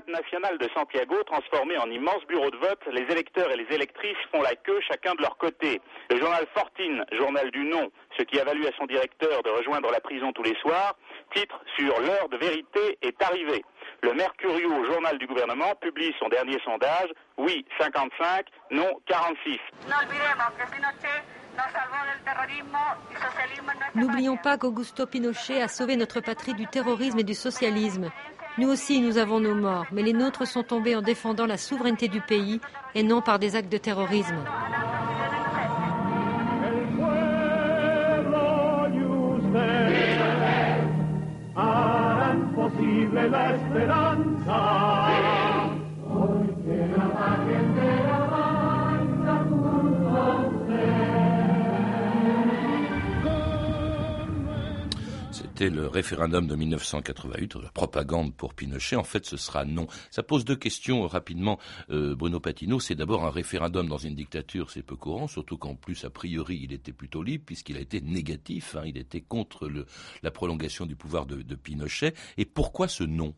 national 0.09 0.59
de 0.59 0.69
Santiago, 0.75 1.17
transformé 1.25 1.77
en 1.79 1.91
immense 1.91 2.25
bureau 2.29 2.51
de 2.51 2.57
vote, 2.57 2.81
les 2.93 3.03
électeurs 3.13 3.51
et 3.51 3.57
les 3.57 3.75
électrices 3.75 4.17
font 4.33 4.43
la 4.43 4.55
queue 4.55 4.81
chacun 4.89 5.15
de 5.15 5.23
leur 5.23 5.37
côté. 5.37 5.81
Le 6.11 6.19
journal 6.19 6.47
Fortine, 6.55 7.05
journal 7.13 7.51
du 7.51 7.65
nom, 7.65 7.91
ce 8.19 8.23
qui 8.25 8.39
a 8.41 8.45
valu 8.45 8.67
à 8.67 8.71
son 8.79 8.87
directeur 8.87 9.43
de 9.43 9.51
rejoindre 9.51 9.91
la 9.91 10.01
prison 10.01 10.33
tous 10.33 10.43
les 10.43 10.57
soirs, 10.61 10.97
titre 11.35 11.61
sur 11.77 12.01
l'heure 12.01 12.29
de 12.29 12.37
vérité 12.37 12.99
est 13.03 13.21
arrivée. 13.23 13.65
Le 14.03 14.15
Mercurio, 14.15 14.85
journal 14.85 15.19
du 15.19 15.27
gouvernement, 15.27 15.75
publie 15.81 16.15
son 16.19 16.29
dernier 16.29 16.59
sondage, 16.65 17.09
oui 17.37 17.65
55, 17.79 18.47
non 18.71 19.01
46. 19.07 19.59
N'oublions 23.95 24.37
pas 24.37 24.57
qu'Augusto 24.57 25.07
Pinochet 25.07 25.61
a 25.61 25.69
sauvé 25.69 25.97
notre 25.97 26.21
patrie 26.21 26.55
du 26.55 26.67
terrorisme 26.67 27.19
et 27.19 27.25
du 27.25 27.35
socialisme. 27.35 28.11
Nous 28.59 28.69
aussi, 28.69 29.01
nous 29.01 29.19
avons 29.19 29.39
nos 29.39 29.55
morts, 29.55 29.87
mais 29.93 30.03
les 30.03 30.13
nôtres 30.13 30.45
sont 30.45 30.65
tombés 30.65 30.97
en 30.97 31.03
défendant 31.03 31.47
la 31.47 31.57
souveraineté 31.57 32.09
du 32.09 32.21
pays 32.21 32.61
et 32.97 33.05
non 33.05 33.21
par 33.23 33.39
des 33.39 33.55
actes 33.55 33.71
de 33.71 33.79
terrorisme. 33.79 34.35
C'était 55.59 55.75
le 55.75 55.89
référendum 55.89 56.47
de 56.47 56.55
1988, 56.55 57.57
la 57.57 57.71
propagande 57.71 58.33
pour 58.33 58.55
Pinochet. 58.55 58.95
En 58.95 59.03
fait, 59.03 59.27
ce 59.27 59.37
sera 59.37 59.65
non. 59.65 59.89
Ça 60.09 60.23
pose 60.23 60.45
deux 60.45 60.55
questions 60.55 61.03
euh, 61.03 61.07
rapidement, 61.09 61.59
euh, 61.91 62.15
Bruno 62.15 62.39
Patino. 62.39 62.79
C'est 62.79 62.95
d'abord 62.95 63.25
un 63.25 63.31
référendum 63.33 63.89
dans 63.89 63.99
une 63.99 64.15
dictature, 64.15 64.71
c'est 64.71 64.85
peu 64.85 64.95
courant, 64.95 65.27
surtout 65.27 65.59
qu'en 65.59 65.75
plus, 65.75 66.05
a 66.05 66.11
priori, 66.11 66.61
il 66.63 66.73
était 66.73 66.93
plutôt 66.93 67.25
libre 67.25 67.43
puisqu'il 67.45 67.77
a 67.77 67.81
été 67.81 68.01
négatif. 68.01 68.77
Hein. 68.77 68.85
il 68.87 68.97
était 68.97 69.21
contre 69.21 69.69
la 70.23 70.31
prolongation 70.31 70.87
du 70.87 70.95
pouvoir 70.95 71.27
de 71.27 71.55
Pinochet. 71.57 72.15
Et 72.37 72.45
pourquoi 72.45 72.87
ce 72.87 73.03
non? 73.03 73.35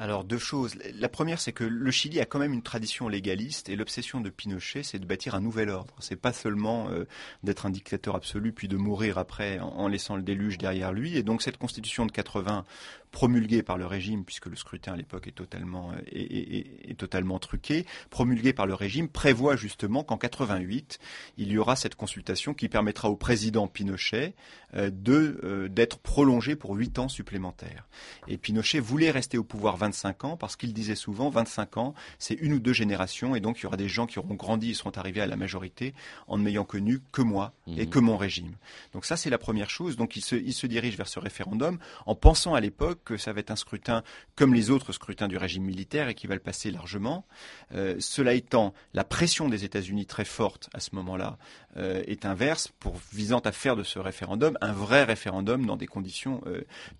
Alors 0.00 0.24
deux 0.24 0.38
choses. 0.38 0.76
La 0.98 1.10
première, 1.10 1.38
c'est 1.38 1.52
que 1.52 1.62
le 1.62 1.90
Chili 1.90 2.20
a 2.20 2.24
quand 2.24 2.38
même 2.38 2.54
une 2.54 2.62
tradition 2.62 3.06
légaliste 3.06 3.68
et 3.68 3.76
l'obsession 3.76 4.22
de 4.22 4.30
Pinochet, 4.30 4.82
c'est 4.82 4.98
de 4.98 5.04
bâtir 5.04 5.34
un 5.34 5.42
nouvel 5.42 5.68
ordre. 5.68 5.94
C'est 5.98 6.16
pas 6.16 6.32
seulement 6.32 6.88
euh, 6.88 7.04
d'être 7.42 7.66
un 7.66 7.70
dictateur 7.70 8.16
absolu 8.16 8.52
puis 8.52 8.66
de 8.66 8.78
mourir 8.78 9.18
après 9.18 9.58
en, 9.58 9.88
laissant 9.88 10.16
le 10.16 10.22
déluge 10.22 10.56
derrière 10.56 10.94
lui. 10.94 11.18
Et 11.18 11.22
donc 11.22 11.42
cette 11.42 11.58
constitution 11.58 12.06
de 12.06 12.12
80 12.12 12.64
promulguée 13.10 13.62
par 13.62 13.76
le 13.76 13.84
régime, 13.84 14.24
puisque 14.24 14.46
le 14.46 14.56
scrutin 14.56 14.94
à 14.94 14.96
l'époque 14.96 15.26
est 15.26 15.32
totalement, 15.32 15.92
euh, 16.14 16.94
totalement 16.96 17.38
truqué, 17.38 17.84
promulguée 18.08 18.54
par 18.54 18.66
le 18.66 18.74
régime, 18.74 19.08
prévoit 19.08 19.56
justement 19.56 20.02
qu'en 20.02 20.16
88, 20.16 20.98
il 21.36 21.52
y 21.52 21.58
aura 21.58 21.76
cette 21.76 21.96
consultation 21.96 22.54
qui 22.54 22.70
permettra 22.70 23.10
au 23.10 23.16
président 23.16 23.66
Pinochet 23.66 24.34
euh, 24.74 24.90
de 24.90 25.68
d'être 25.68 25.98
prolongé 25.98 26.56
pour 26.56 26.74
8 26.74 27.00
ans 27.00 27.08
supplémentaires. 27.08 27.86
Et 28.28 28.38
Pinochet 28.38 28.80
voulait 28.80 29.10
rester 29.10 29.36
au 29.36 29.44
pouvoir 29.44 29.76
25 29.90 30.24
ans 30.24 30.36
parce 30.36 30.56
qu'il 30.56 30.72
disait 30.72 30.94
souvent 30.94 31.30
25 31.30 31.76
ans, 31.76 31.94
c'est 32.18 32.34
une 32.34 32.52
ou 32.54 32.60
deux 32.60 32.72
générations, 32.72 33.34
et 33.34 33.40
donc 33.40 33.58
il 33.58 33.64
y 33.64 33.66
aura 33.66 33.76
des 33.76 33.88
gens 33.88 34.06
qui 34.06 34.18
auront 34.18 34.34
grandi 34.34 34.70
et 34.70 34.74
seront 34.74 34.90
arrivés 34.90 35.20
à 35.20 35.26
la 35.26 35.36
majorité 35.36 35.94
en 36.28 36.38
ne 36.38 36.44
m'ayant 36.44 36.64
connu 36.64 37.00
que 37.12 37.22
moi 37.22 37.52
et 37.66 37.86
mmh. 37.86 37.90
que 37.90 37.98
mon 37.98 38.16
régime. 38.16 38.54
Donc 38.92 39.04
ça, 39.04 39.16
c'est 39.16 39.30
la 39.30 39.38
première 39.38 39.70
chose. 39.70 39.96
Donc 39.96 40.16
il 40.16 40.22
se, 40.22 40.36
il 40.36 40.52
se 40.52 40.66
dirige 40.66 40.96
vers 40.96 41.08
ce 41.08 41.18
référendum 41.18 41.78
en 42.06 42.14
pensant 42.14 42.54
à 42.54 42.60
l'époque 42.60 43.00
que 43.04 43.16
ça 43.16 43.32
va 43.32 43.40
être 43.40 43.50
un 43.50 43.56
scrutin 43.56 44.02
comme 44.36 44.54
les 44.54 44.70
autres 44.70 44.92
scrutins 44.92 45.28
du 45.28 45.36
régime 45.36 45.64
militaire 45.64 46.08
et 46.08 46.14
qui 46.14 46.26
va 46.26 46.34
le 46.34 46.40
passer 46.40 46.70
largement. 46.70 47.26
Euh, 47.74 47.96
cela 47.98 48.34
étant, 48.34 48.72
la 48.94 49.04
pression 49.04 49.48
des 49.48 49.64
États-Unis 49.64 50.06
très 50.06 50.24
forte 50.24 50.70
à 50.72 50.80
ce 50.80 50.94
moment-là 50.94 51.38
est 51.76 52.24
inverse 52.24 52.72
pour 52.80 53.00
visant 53.12 53.38
à 53.40 53.52
faire 53.52 53.76
de 53.76 53.84
ce 53.84 53.98
référendum 53.98 54.58
un 54.60 54.72
vrai 54.72 55.04
référendum 55.04 55.66
dans 55.66 55.76
des 55.76 55.86
conditions 55.86 56.42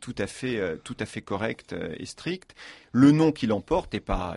tout 0.00 0.14
à 0.16 0.26
fait 0.26 0.78
tout 0.84 0.96
à 1.00 1.06
fait 1.06 1.22
correctes 1.22 1.74
et 1.96 2.06
strictes. 2.06 2.54
Le 2.92 3.12
non 3.12 3.30
qui 3.30 3.46
l'emporte 3.46 3.94
est 3.94 4.00
pas, 4.00 4.36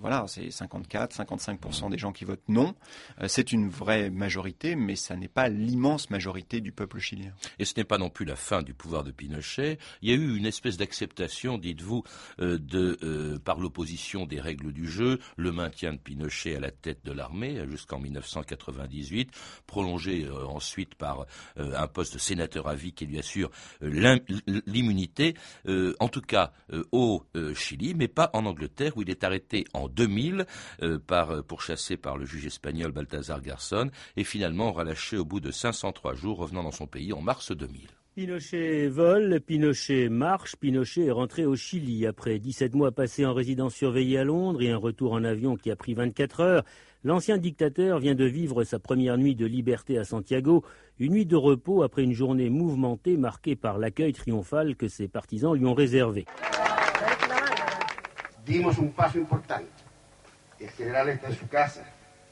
voilà, 0.00 0.24
c'est 0.26 0.50
54, 0.50 1.16
55% 1.16 1.90
des 1.90 1.98
gens 1.98 2.12
qui 2.12 2.24
votent 2.24 2.48
non. 2.48 2.74
Euh, 3.20 3.28
c'est 3.28 3.52
une 3.52 3.68
vraie 3.68 4.10
majorité, 4.10 4.74
mais 4.74 4.96
ça 4.96 5.14
n'est 5.14 5.28
pas 5.28 5.48
l'immense 5.48 6.10
majorité 6.10 6.60
du 6.60 6.72
peuple 6.72 6.98
chilien. 6.98 7.32
Et 7.58 7.64
ce 7.64 7.74
n'est 7.76 7.84
pas 7.84 7.98
non 7.98 8.10
plus 8.10 8.24
la 8.24 8.34
fin 8.34 8.62
du 8.62 8.74
pouvoir 8.74 9.04
de 9.04 9.12
Pinochet. 9.12 9.78
Il 10.02 10.10
y 10.10 10.12
a 10.12 10.16
eu 10.16 10.36
une 10.36 10.46
espèce 10.46 10.76
d'acceptation, 10.76 11.58
dites-vous, 11.58 12.02
euh, 12.40 12.58
de 12.58 12.98
euh, 13.02 13.38
par 13.38 13.60
l'opposition 13.60 14.26
des 14.26 14.40
règles 14.40 14.72
du 14.72 14.88
jeu, 14.88 15.20
le 15.36 15.52
maintien 15.52 15.92
de 15.92 15.98
Pinochet 15.98 16.56
à 16.56 16.60
la 16.60 16.72
tête 16.72 17.04
de 17.04 17.12
l'armée 17.12 17.64
jusqu'en 17.68 18.00
1998, 18.00 19.30
prolongé 19.66 20.28
ensuite 20.28 20.94
par 20.96 21.26
un 21.56 21.86
poste 21.86 22.14
de 22.14 22.18
sénateur 22.18 22.66
à 22.66 22.74
vie 22.74 22.92
qui 22.92 23.06
lui 23.06 23.18
assure 23.18 23.50
l'immunité, 23.80 25.34
en 25.66 26.08
tout 26.08 26.20
cas 26.20 26.52
au 26.92 27.24
Chili 27.54 27.75
mais 27.96 28.08
pas 28.08 28.30
en 28.32 28.46
Angleterre 28.46 28.96
où 28.96 29.02
il 29.02 29.10
est 29.10 29.24
arrêté 29.24 29.64
en 29.72 29.88
2000 29.88 30.46
euh, 30.82 30.98
par, 30.98 31.44
pourchassé 31.44 31.96
par 31.96 32.16
le 32.16 32.24
juge 32.24 32.46
espagnol 32.46 32.92
Balthazar 32.92 33.40
Garçon 33.40 33.90
et 34.16 34.24
finalement 34.24 34.72
relâché 34.72 35.16
au 35.16 35.24
bout 35.24 35.40
de 35.40 35.50
503 35.50 36.14
jours, 36.14 36.38
revenant 36.38 36.62
dans 36.62 36.72
son 36.72 36.86
pays 36.86 37.12
en 37.12 37.20
mars 37.20 37.52
2000. 37.52 37.88
Pinochet 38.16 38.88
vole, 38.88 39.40
Pinochet 39.42 40.08
marche, 40.08 40.56
Pinochet 40.56 41.04
est 41.04 41.10
rentré 41.10 41.44
au 41.44 41.54
Chili 41.54 42.06
après 42.06 42.38
17 42.38 42.74
mois 42.74 42.90
passés 42.90 43.26
en 43.26 43.34
résidence 43.34 43.74
surveillée 43.74 44.16
à 44.16 44.24
Londres 44.24 44.62
et 44.62 44.70
un 44.70 44.78
retour 44.78 45.12
en 45.12 45.22
avion 45.22 45.54
qui 45.56 45.70
a 45.70 45.76
pris 45.76 45.92
24 45.92 46.40
heures. 46.40 46.64
L'ancien 47.04 47.36
dictateur 47.36 47.98
vient 47.98 48.14
de 48.14 48.24
vivre 48.24 48.64
sa 48.64 48.78
première 48.78 49.18
nuit 49.18 49.34
de 49.34 49.44
liberté 49.44 49.98
à 49.98 50.04
Santiago, 50.04 50.64
une 50.98 51.12
nuit 51.12 51.26
de 51.26 51.36
repos 51.36 51.82
après 51.82 52.04
une 52.04 52.14
journée 52.14 52.48
mouvementée 52.48 53.18
marquée 53.18 53.54
par 53.54 53.76
l'accueil 53.76 54.14
triomphal 54.14 54.76
que 54.76 54.88
ses 54.88 55.08
partisans 55.08 55.54
lui 55.54 55.66
ont 55.66 55.74
réservé. 55.74 56.24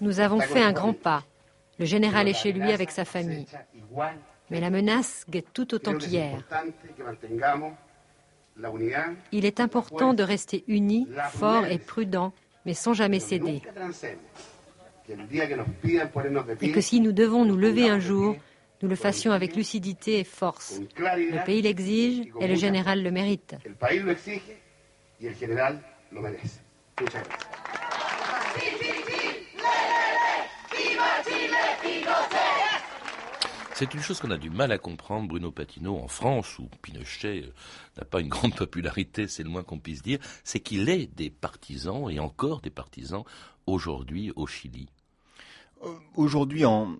Nous 0.00 0.20
avons 0.20 0.40
fait 0.40 0.62
un 0.62 0.72
grand 0.72 0.92
pas. 0.92 1.24
Le 1.79 1.85
général 1.85 2.29
est 2.29 2.35
chez 2.35 2.53
lui 2.53 2.70
avec 2.72 2.90
sa 2.90 3.05
famille. 3.05 3.46
Mais 4.50 4.61
la 4.61 4.70
menace 4.70 5.24
guette 5.29 5.53
tout 5.53 5.74
autant 5.74 5.94
qu'hier. 5.96 6.38
Il 9.33 9.44
est 9.44 9.61
important 9.61 10.14
de 10.14 10.22
rester 10.22 10.64
unis, 10.68 11.09
forts 11.33 11.66
et 11.66 11.79
prudents, 11.79 12.33
mais 12.64 12.74
sans 12.74 12.92
jamais 12.92 13.18
céder. 13.18 13.62
Et 16.61 16.72
que 16.72 16.81
si 16.81 17.00
nous 17.00 17.12
devons 17.12 17.44
nous 17.44 17.57
lever 17.57 17.88
un 17.88 17.98
jour, 17.98 18.37
nous 18.83 18.88
le 18.88 18.96
fassions 18.96 19.33
avec 19.33 19.57
lucidité 19.57 20.20
et 20.20 20.24
force. 20.24 20.81
Le 20.98 21.44
pays 21.44 21.62
l'exige 21.62 22.29
et 22.40 22.46
le 22.46 22.55
général 22.55 23.03
le 23.03 23.11
mérite. 23.11 23.57
C'est 33.74 33.92
une 33.92 34.00
chose 34.00 34.20
qu'on 34.20 34.31
a 34.31 34.38
du 34.38 34.50
mal 34.50 34.70
à 34.70 34.79
comprendre, 34.79 35.29
Bruno 35.29 35.50
Patino, 35.50 35.96
en 35.96 36.07
France, 36.07 36.61
où 36.61 36.68
Pinochet 36.81 37.42
euh, 37.42 37.53
n'a 37.98 38.05
pas 38.05 38.20
une 38.20 38.29
grande 38.29 38.55
popularité, 38.57 39.27
c'est 39.27 39.42
le 39.42 39.48
moins 39.48 39.64
qu'on 39.64 39.81
puisse 39.81 40.03
dire, 40.03 40.20
c'est 40.44 40.61
qu'il 40.61 40.88
est 40.88 41.07
des 41.16 41.31
partisans, 41.31 42.09
et 42.09 42.20
encore 42.20 42.61
des 42.61 42.70
partisans, 42.70 43.24
aujourd'hui 43.66 44.33
au 44.37 44.46
Chili. 44.46 44.88
Euh, 45.83 45.88
aujourd'hui, 46.14 46.64
en, 46.64 46.96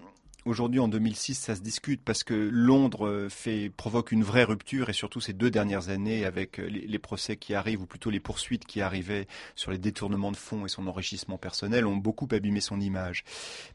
Aujourd'hui, 0.47 0.79
en 0.79 0.89
2006, 0.89 1.37
ça 1.37 1.57
se 1.57 1.63
discute 1.63 2.03
parce 2.05 2.23
que 2.23 2.35
Londres 2.35 3.09
euh, 3.09 3.71
provoque 3.79 4.13
une 4.13 4.23
vraie 4.23 4.45
rupture 4.45 4.91
et 4.91 4.93
surtout 4.93 5.19
ces 5.19 5.33
deux 5.33 5.51
dernières 5.51 5.89
années 5.89 6.27
avec 6.27 6.61
euh, 6.61 6.69
les, 6.69 6.99
procès 6.99 7.39
qui 7.39 7.55
arrivent 7.55 7.81
ou 7.81 7.87
plutôt 7.87 8.11
les 8.11 8.21
poursuites 8.21 8.67
qui 8.67 8.83
arrivaient 8.83 9.27
sur 9.55 9.71
les 9.71 9.79
détournements 9.79 10.33
de 10.33 10.37
fonds 10.37 10.67
et 10.67 10.69
son 10.69 10.87
enrichissement 10.87 11.39
personnel 11.39 11.87
ont 11.87 11.97
beaucoup 11.97 12.29
abîmé 12.31 12.61
son 12.61 12.79
image. 12.79 13.25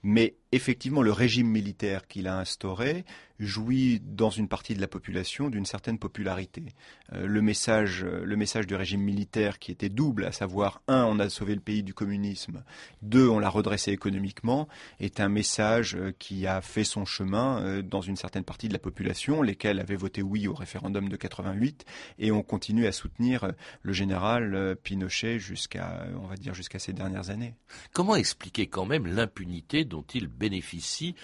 Mais 0.04 0.36
effectivement, 0.52 1.02
le 1.02 1.12
régime 1.12 1.48
militaire 1.48 2.08
qu'il 2.08 2.28
a 2.28 2.38
instauré 2.38 3.04
jouit 3.40 4.02
dans 4.04 4.30
une 4.30 4.50
partie 4.50 4.76
de 4.76 4.82
la 4.82 4.88
population 4.88 5.50
d'une 5.50 5.66
certaine 5.66 5.98
popularité. 5.98 6.66
Euh, 7.14 7.26
le 7.26 7.42
message, 7.42 8.04
le 8.04 8.36
message 8.36 8.68
du 8.68 8.76
régime 8.76 9.02
militaire 9.02 9.58
qui 9.58 9.72
était 9.72 9.90
double, 9.90 10.26
à 10.26 10.32
savoir 10.32 10.84
un, 10.88 11.06
on 11.06 11.20
a 11.20 11.30
sauvé 11.30 11.56
le 11.56 11.62
pays 11.62 11.82
du 11.82 11.96
communisme, 11.96 12.64
deux, 13.02 13.28
on 13.28 13.40
l'a 13.40 13.50
redressé 13.50 13.92
économiquement, 13.92 14.68
est 15.00 15.20
un 15.20 15.30
message 15.30 15.98
qui 16.20 16.46
a 16.46 16.59
fait 16.62 16.84
son 16.84 17.06
chemin 17.06 17.62
euh, 17.62 17.82
dans 17.82 18.02
une 18.02 18.16
certaine 18.16 18.44
partie 18.44 18.68
de 18.68 18.74
la 18.74 18.80
population, 18.80 19.42
lesquels 19.42 19.80
avaient 19.80 19.96
voté 19.96 20.22
oui 20.22 20.48
au 20.48 20.54
référendum 20.54 21.10
de 21.10 21.16
88 21.16 21.86
et 22.18 22.32
ont 22.32 22.44
continué 22.44 22.88
à 22.88 22.92
soutenir 22.92 23.44
euh, 23.44 23.52
le 23.82 23.94
général 23.94 24.56
euh, 24.56 24.76
Pinochet 24.76 25.40
jusqu'à, 25.40 26.08
on 26.22 26.28
va 26.28 26.36
dire, 26.36 26.54
jusqu'à 26.54 26.80
ces 26.80 26.94
dernières 26.94 27.30
années. 27.30 27.56
Comment 27.94 28.16
expliquer 28.16 28.68
quand 28.68 28.86
même 28.86 29.08
l'impunité 29.08 29.86
dont 29.86 30.06
il 30.14 30.28
bénéficie 30.28 31.16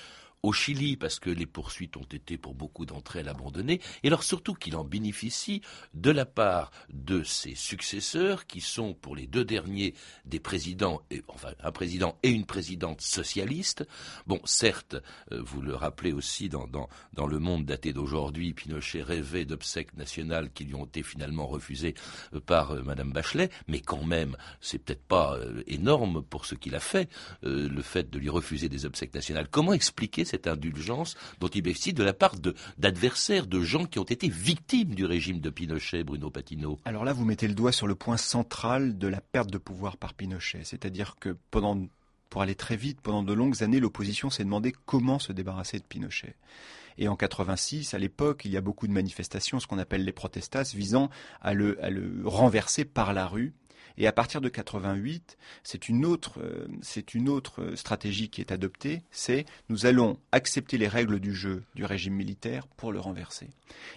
au 0.46 0.54
Chili, 0.54 0.96
parce 0.96 1.20
que 1.20 1.32
les 1.32 1.48
poursuites 1.48 1.98
ont 1.98 2.04
été 2.04 2.38
pour 2.38 2.54
beaucoup 2.54 2.86
d'entre 2.86 3.16
elles 3.16 3.30
abandonnées, 3.30 3.82
et 4.04 4.08
alors 4.08 4.22
surtout 4.22 4.54
qu'il 4.54 4.76
en 4.76 4.84
bénéficie 4.84 5.62
de 5.96 6.12
la 6.12 6.28
part 6.28 6.70
de 6.94 7.24
ses 7.24 7.56
successeurs, 7.56 8.46
qui 8.46 8.62
sont 8.62 8.94
pour 8.94 9.16
les 9.16 9.26
deux 9.26 9.44
derniers 9.44 9.96
des 10.26 10.40
présidents, 10.40 11.02
et, 11.10 11.24
enfin 11.30 11.50
un 11.64 11.72
président 11.72 12.20
et 12.22 12.30
une 12.30 12.46
présidente 12.46 13.02
socialiste. 13.02 13.88
Bon, 14.28 14.40
certes, 14.46 14.98
euh, 15.32 15.42
vous 15.44 15.62
le 15.62 15.74
rappelez 15.74 16.14
aussi 16.14 16.48
dans, 16.48 16.68
dans, 16.68 17.28
le 17.28 17.40
monde 17.40 17.66
daté 17.66 17.92
d'aujourd'hui, 17.92 18.54
Pinochet 18.54 19.02
rêvait 19.02 19.46
d'obsèques 19.46 19.98
nationales 19.98 20.52
qui 20.52 20.66
lui 20.66 20.76
ont 20.76 20.86
été 20.86 21.02
finalement 21.02 21.48
refusées 21.48 21.96
euh, 22.36 22.40
par 22.40 22.72
euh, 22.72 22.84
Madame 22.84 23.12
Bachelet, 23.12 23.50
mais 23.68 23.80
quand 23.80 24.04
même, 24.04 24.38
c'est 24.62 24.78
peut-être 24.78 25.06
pas 25.08 25.40
énorme 25.66 26.22
pour 26.22 26.46
ce 26.46 26.54
qu'il 26.54 26.76
a 26.76 26.80
fait, 26.80 27.10
le 27.42 27.82
fait 27.82 28.12
de 28.12 28.20
lui 28.20 28.30
refuser 28.30 28.70
des 28.70 28.86
obsèques 28.86 29.14
nationales. 29.16 29.48
Comment 29.50 29.74
expliquer 29.74 30.24
cette 30.24 30.35
indulgence 30.48 31.16
dont 31.40 31.48
il 31.48 31.62
bénéficie 31.62 31.94
de 31.94 32.04
la 32.04 32.14
part 32.14 32.36
d'adversaires, 32.78 33.48
de, 33.48 33.62
gens 33.62 33.86
qui 33.86 34.00
ont 34.00 34.04
été 34.04 34.30
victimes 34.30 34.96
du 34.96 35.06
régime 35.06 35.40
de 35.40 35.50
Pinochet, 35.50 36.04
Bruno 36.04 36.30
Patino. 36.30 36.80
Alors 36.86 37.04
là, 37.04 37.14
vous 37.14 37.26
mettez 37.26 37.48
le 37.48 37.54
doigt 37.54 37.72
sur 37.72 37.88
le 37.88 37.96
point 37.96 38.18
central 38.18 38.98
de 38.98 39.08
la 39.08 39.22
perte 39.22 39.52
de 39.52 39.58
pouvoir 39.58 39.98
par 39.98 40.14
Pinochet. 40.14 40.62
C'est-à-dire 40.64 41.16
que 41.20 41.36
pendant 41.52 41.88
pour 42.30 42.42
aller 42.42 42.56
très 42.56 42.76
vite, 42.76 43.00
pendant 43.02 43.24
de 43.24 43.34
longues 43.34 43.64
années, 43.64 43.80
l'opposition 43.80 44.30
s'est 44.30 44.44
demandé 44.44 44.74
comment 44.86 45.20
se 45.20 45.32
débarrasser 45.32 45.80
de 45.80 45.86
Pinochet. 45.86 46.36
Et 46.98 47.08
en 47.08 47.16
86, 47.16 47.94
à 47.94 47.98
l'époque, 47.98 48.44
il 48.46 48.52
y 48.52 48.58
a 48.58 48.62
beaucoup 48.62 48.88
de 48.88 48.92
manifestations, 48.92 49.60
ce 49.60 49.68
qu'on 49.68 49.80
appelle 49.80 50.04
les 50.04 50.12
protestas, 50.12 50.74
visant 50.76 51.10
à 51.42 51.54
le, 51.54 51.82
à 51.84 51.90
le 51.90 52.22
renverser 52.26 52.86
par 52.86 53.14
la 53.14 53.28
rue 53.28 53.54
et 53.98 54.08
à 54.08 54.12
partir 54.12 54.42
de 54.42 54.50
88, 54.50 55.38
c'est 55.64 55.90
une 55.90 56.06
autre, 56.06 56.42
euh, 56.42 56.68
c'est 56.82 57.14
une 57.14 57.30
autre 57.30 57.76
stratégie 57.76 58.30
qui 58.30 58.42
est 58.42 58.52
adoptée. 58.52 59.04
C'est 59.12 59.46
nous 59.70 59.86
allons 59.86 60.18
accepter 60.32 60.78
les 60.78 60.88
règles 60.88 61.20
du 61.20 61.34
jeu 61.34 61.64
du 61.76 61.86
régime 61.86 62.14
militaire 62.14 62.68
pour 62.68 62.92
le 62.92 63.00
renverser. 63.00 63.50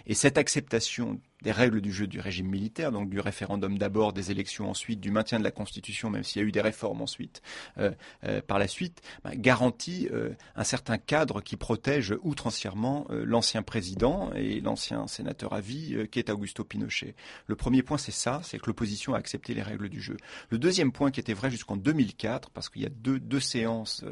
Et 0.07 0.13
cette 0.13 0.37
acceptation 0.37 1.19
des 1.41 1.51
règles 1.51 1.81
du 1.81 1.91
jeu 1.93 2.07
du 2.07 2.19
régime 2.19 2.47
militaire, 2.47 2.91
donc 2.91 3.09
du 3.09 3.19
référendum 3.19 3.77
d'abord, 3.77 4.13
des 4.13 4.31
élections 4.31 4.69
ensuite, 4.69 4.99
du 4.99 5.11
maintien 5.11 5.39
de 5.39 5.43
la 5.43 5.51
Constitution, 5.51 6.09
même 6.09 6.23
s'il 6.23 6.41
y 6.41 6.45
a 6.45 6.47
eu 6.47 6.51
des 6.51 6.61
réformes 6.61 7.01
ensuite, 7.01 7.41
euh, 7.77 7.91
euh, 8.25 8.41
par 8.41 8.59
la 8.59 8.67
suite, 8.67 9.01
bah, 9.23 9.31
garantit 9.35 10.09
euh, 10.11 10.31
un 10.55 10.63
certain 10.63 10.97
cadre 10.97 11.41
qui 11.41 11.55
protège 11.55 12.15
outrancièrement 12.23 13.07
l'ancien 13.09 13.61
président 13.61 14.31
et 14.33 14.59
l'ancien 14.59 15.07
sénateur 15.07 15.53
à 15.53 15.61
vie 15.61 16.07
qui 16.11 16.19
est 16.19 16.29
Augusto 16.29 16.63
Pinochet. 16.63 17.15
Le 17.47 17.55
premier 17.55 17.83
point, 17.83 17.97
c'est 17.97 18.11
ça, 18.11 18.41
c'est 18.43 18.59
que 18.59 18.67
l'opposition 18.67 19.13
a 19.13 19.17
accepté 19.17 19.53
les 19.53 19.61
règles 19.61 19.89
du 19.89 20.01
jeu. 20.01 20.17
Le 20.49 20.57
deuxième 20.57 20.91
point 20.91 21.11
qui 21.11 21.19
était 21.19 21.33
vrai 21.33 21.49
jusqu'en 21.49 21.77
2004, 21.77 22.49
parce 22.49 22.69
qu'il 22.69 22.81
y 22.81 22.85
a 22.85 22.89
deux, 22.89 23.19
deux 23.19 23.39
séances 23.39 24.03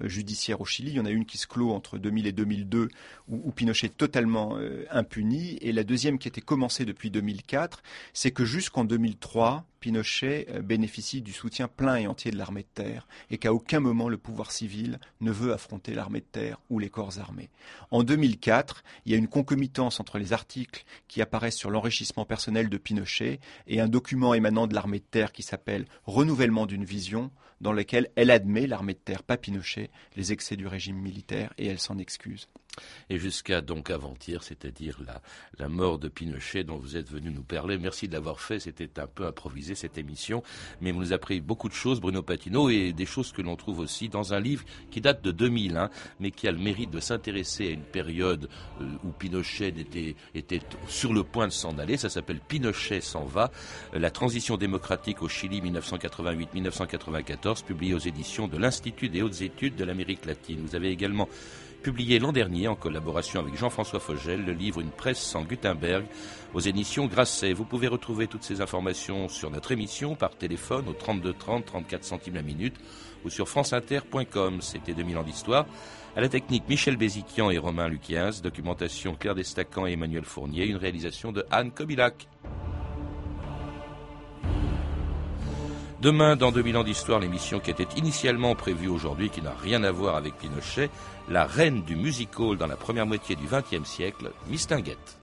judiciaires 0.00 0.60
au 0.60 0.64
Chili, 0.64 0.90
il 0.90 0.96
y 0.96 1.00
en 1.00 1.06
a 1.06 1.10
une 1.10 1.24
qui 1.24 1.38
se 1.38 1.46
clôt 1.46 1.72
entre 1.72 1.98
2000 1.98 2.26
et 2.26 2.32
2002, 2.32 2.88
où, 3.28 3.42
où 3.44 3.52
Pinochet 3.52 3.86
est 3.86 3.96
totalement 3.96 4.58
impuni, 4.90 5.56
et 5.60 5.72
la 5.72 5.84
deuxième 5.84 6.18
qui 6.18 6.28
était 6.28 6.40
commencée 6.40 6.73
depuis 6.80 7.12
2004, 7.12 7.82
c'est 8.12 8.32
que 8.32 8.44
jusqu'en 8.44 8.84
2003, 8.84 9.64
Pinochet 9.78 10.46
euh, 10.48 10.62
bénéficie 10.62 11.22
du 11.22 11.32
soutien 11.32 11.68
plein 11.68 11.96
et 11.96 12.06
entier 12.08 12.32
de 12.32 12.36
l'armée 12.36 12.62
de 12.62 12.82
terre 12.82 13.06
et 13.30 13.38
qu'à 13.38 13.52
aucun 13.52 13.78
moment 13.78 14.08
le 14.08 14.16
pouvoir 14.16 14.50
civil 14.50 14.98
ne 15.20 15.30
veut 15.30 15.52
affronter 15.52 15.94
l'armée 15.94 16.20
de 16.20 16.26
terre 16.26 16.58
ou 16.70 16.78
les 16.78 16.90
corps 16.90 17.20
armés. 17.20 17.50
En 17.90 18.02
2004, 18.02 18.82
il 19.04 19.12
y 19.12 19.14
a 19.14 19.18
une 19.18 19.28
concomitance 19.28 20.00
entre 20.00 20.18
les 20.18 20.32
articles 20.32 20.84
qui 21.06 21.22
apparaissent 21.22 21.56
sur 21.56 21.70
l'enrichissement 21.70 22.24
personnel 22.24 22.68
de 22.68 22.78
Pinochet 22.78 23.38
et 23.68 23.80
un 23.80 23.88
document 23.88 24.34
émanant 24.34 24.66
de 24.66 24.74
l'armée 24.74 24.98
de 24.98 25.04
terre 25.04 25.32
qui 25.32 25.42
s'appelle 25.42 25.84
Renouvellement 26.04 26.66
d'une 26.66 26.84
vision 26.84 27.30
dans 27.60 27.72
lequel 27.72 28.10
elle 28.16 28.30
admet, 28.30 28.66
l'armée 28.66 28.94
de 28.94 28.98
terre, 28.98 29.22
pas 29.22 29.36
Pinochet, 29.36 29.90
les 30.16 30.32
excès 30.32 30.56
du 30.56 30.66
régime 30.66 30.96
militaire 30.96 31.52
et 31.58 31.66
elle 31.66 31.78
s'en 31.78 31.98
excuse. 31.98 32.48
Et 33.10 33.18
jusqu'à 33.18 33.60
donc 33.60 33.90
avant-hier, 33.90 34.42
c'est-à-dire 34.42 34.98
la, 35.06 35.20
la 35.58 35.68
mort 35.68 35.98
de 35.98 36.08
Pinochet 36.08 36.64
dont 36.64 36.78
vous 36.78 36.96
êtes 36.96 37.10
venu 37.10 37.30
nous 37.30 37.42
parler. 37.42 37.78
Merci 37.78 38.08
de 38.08 38.12
l'avoir 38.12 38.40
fait, 38.40 38.60
c'était 38.60 39.00
un 39.00 39.06
peu 39.06 39.26
improvisé 39.26 39.74
cette 39.74 39.98
émission, 39.98 40.42
mais 40.80 40.92
vous 40.92 41.00
nous 41.00 41.12
a 41.12 41.18
pris 41.18 41.40
beaucoup 41.40 41.68
de 41.68 41.74
choses, 41.74 42.00
Bruno 42.00 42.22
Patino, 42.22 42.68
et 42.68 42.92
des 42.92 43.06
choses 43.06 43.32
que 43.32 43.42
l'on 43.42 43.56
trouve 43.56 43.80
aussi 43.80 44.08
dans 44.08 44.34
un 44.34 44.40
livre 44.40 44.64
qui 44.90 45.00
date 45.00 45.22
de 45.22 45.30
2001, 45.30 45.90
mais 46.20 46.30
qui 46.30 46.48
a 46.48 46.52
le 46.52 46.58
mérite 46.58 46.90
de 46.90 47.00
s'intéresser 47.00 47.68
à 47.68 47.70
une 47.70 47.82
période 47.82 48.48
euh, 48.80 48.84
où 49.04 49.10
Pinochet 49.10 49.68
était, 49.68 50.16
était 50.34 50.60
sur 50.88 51.12
le 51.12 51.24
point 51.24 51.46
de 51.46 51.52
s'en 51.52 51.78
aller. 51.78 51.96
Ça 51.96 52.08
s'appelle 52.08 52.40
Pinochet 52.40 53.00
s'en 53.00 53.24
va, 53.24 53.50
euh, 53.94 53.98
la 53.98 54.10
transition 54.10 54.56
démocratique 54.56 55.22
au 55.22 55.28
Chili 55.28 55.60
1988-1994, 55.60 57.64
publié 57.64 57.94
aux 57.94 57.98
éditions 57.98 58.48
de 58.48 58.56
l'Institut 58.56 59.08
des 59.08 59.22
hautes 59.22 59.42
études 59.42 59.76
de 59.76 59.84
l'Amérique 59.84 60.24
latine. 60.24 60.60
Vous 60.64 60.74
avez 60.74 60.90
également 60.90 61.28
publié 61.84 62.18
l'an 62.18 62.32
dernier 62.32 62.66
en 62.66 62.76
collaboration 62.76 63.40
avec 63.40 63.58
Jean-François 63.58 64.00
Fogel 64.00 64.42
le 64.42 64.54
livre 64.54 64.80
Une 64.80 64.90
presse 64.90 65.18
sans 65.18 65.42
Gutenberg 65.42 66.06
aux 66.54 66.60
éditions 66.60 67.04
Grasset. 67.04 67.52
Vous 67.52 67.66
pouvez 67.66 67.88
retrouver 67.88 68.26
toutes 68.26 68.42
ces 68.42 68.62
informations 68.62 69.28
sur 69.28 69.50
notre 69.50 69.70
émission 69.70 70.14
par 70.14 70.30
téléphone 70.34 70.88
au 70.88 70.94
32 70.94 71.34
30 71.34 71.66
34 71.66 72.02
centimes 72.02 72.36
la 72.36 72.42
minute 72.42 72.76
ou 73.22 73.28
sur 73.28 73.50
franceinter.com. 73.50 74.62
C'était 74.62 74.94
2000 74.94 75.18
ans 75.18 75.22
d'histoire. 75.24 75.66
À 76.16 76.22
la 76.22 76.30
technique, 76.30 76.66
Michel 76.70 76.96
Béziquian 76.96 77.50
et 77.50 77.58
Romain 77.58 77.88
Luquiaz. 77.88 78.40
Documentation, 78.40 79.14
Claire 79.14 79.34
Destacan 79.34 79.86
et 79.86 79.92
Emmanuel 79.92 80.24
Fournier. 80.24 80.64
Une 80.64 80.78
réalisation 80.78 81.32
de 81.32 81.44
Anne 81.50 81.70
Kobilac. 81.70 82.28
Demain, 86.04 86.36
dans 86.36 86.52
2000 86.52 86.76
ans 86.76 86.84
d'histoire, 86.84 87.18
l'émission 87.18 87.60
qui 87.60 87.70
était 87.70 87.88
initialement 87.96 88.54
prévue 88.54 88.88
aujourd'hui, 88.88 89.30
qui 89.30 89.40
n'a 89.40 89.54
rien 89.54 89.82
à 89.84 89.90
voir 89.90 90.16
avec 90.16 90.36
Pinochet, 90.36 90.90
la 91.28 91.44
reine 91.44 91.82
du 91.82 91.96
music 91.96 92.38
hall 92.38 92.56
dans 92.56 92.66
la 92.66 92.76
première 92.76 93.06
moitié 93.06 93.36
du 93.36 93.46
XXe 93.46 93.88
siècle, 93.88 94.30
Mistinguette. 94.48 95.12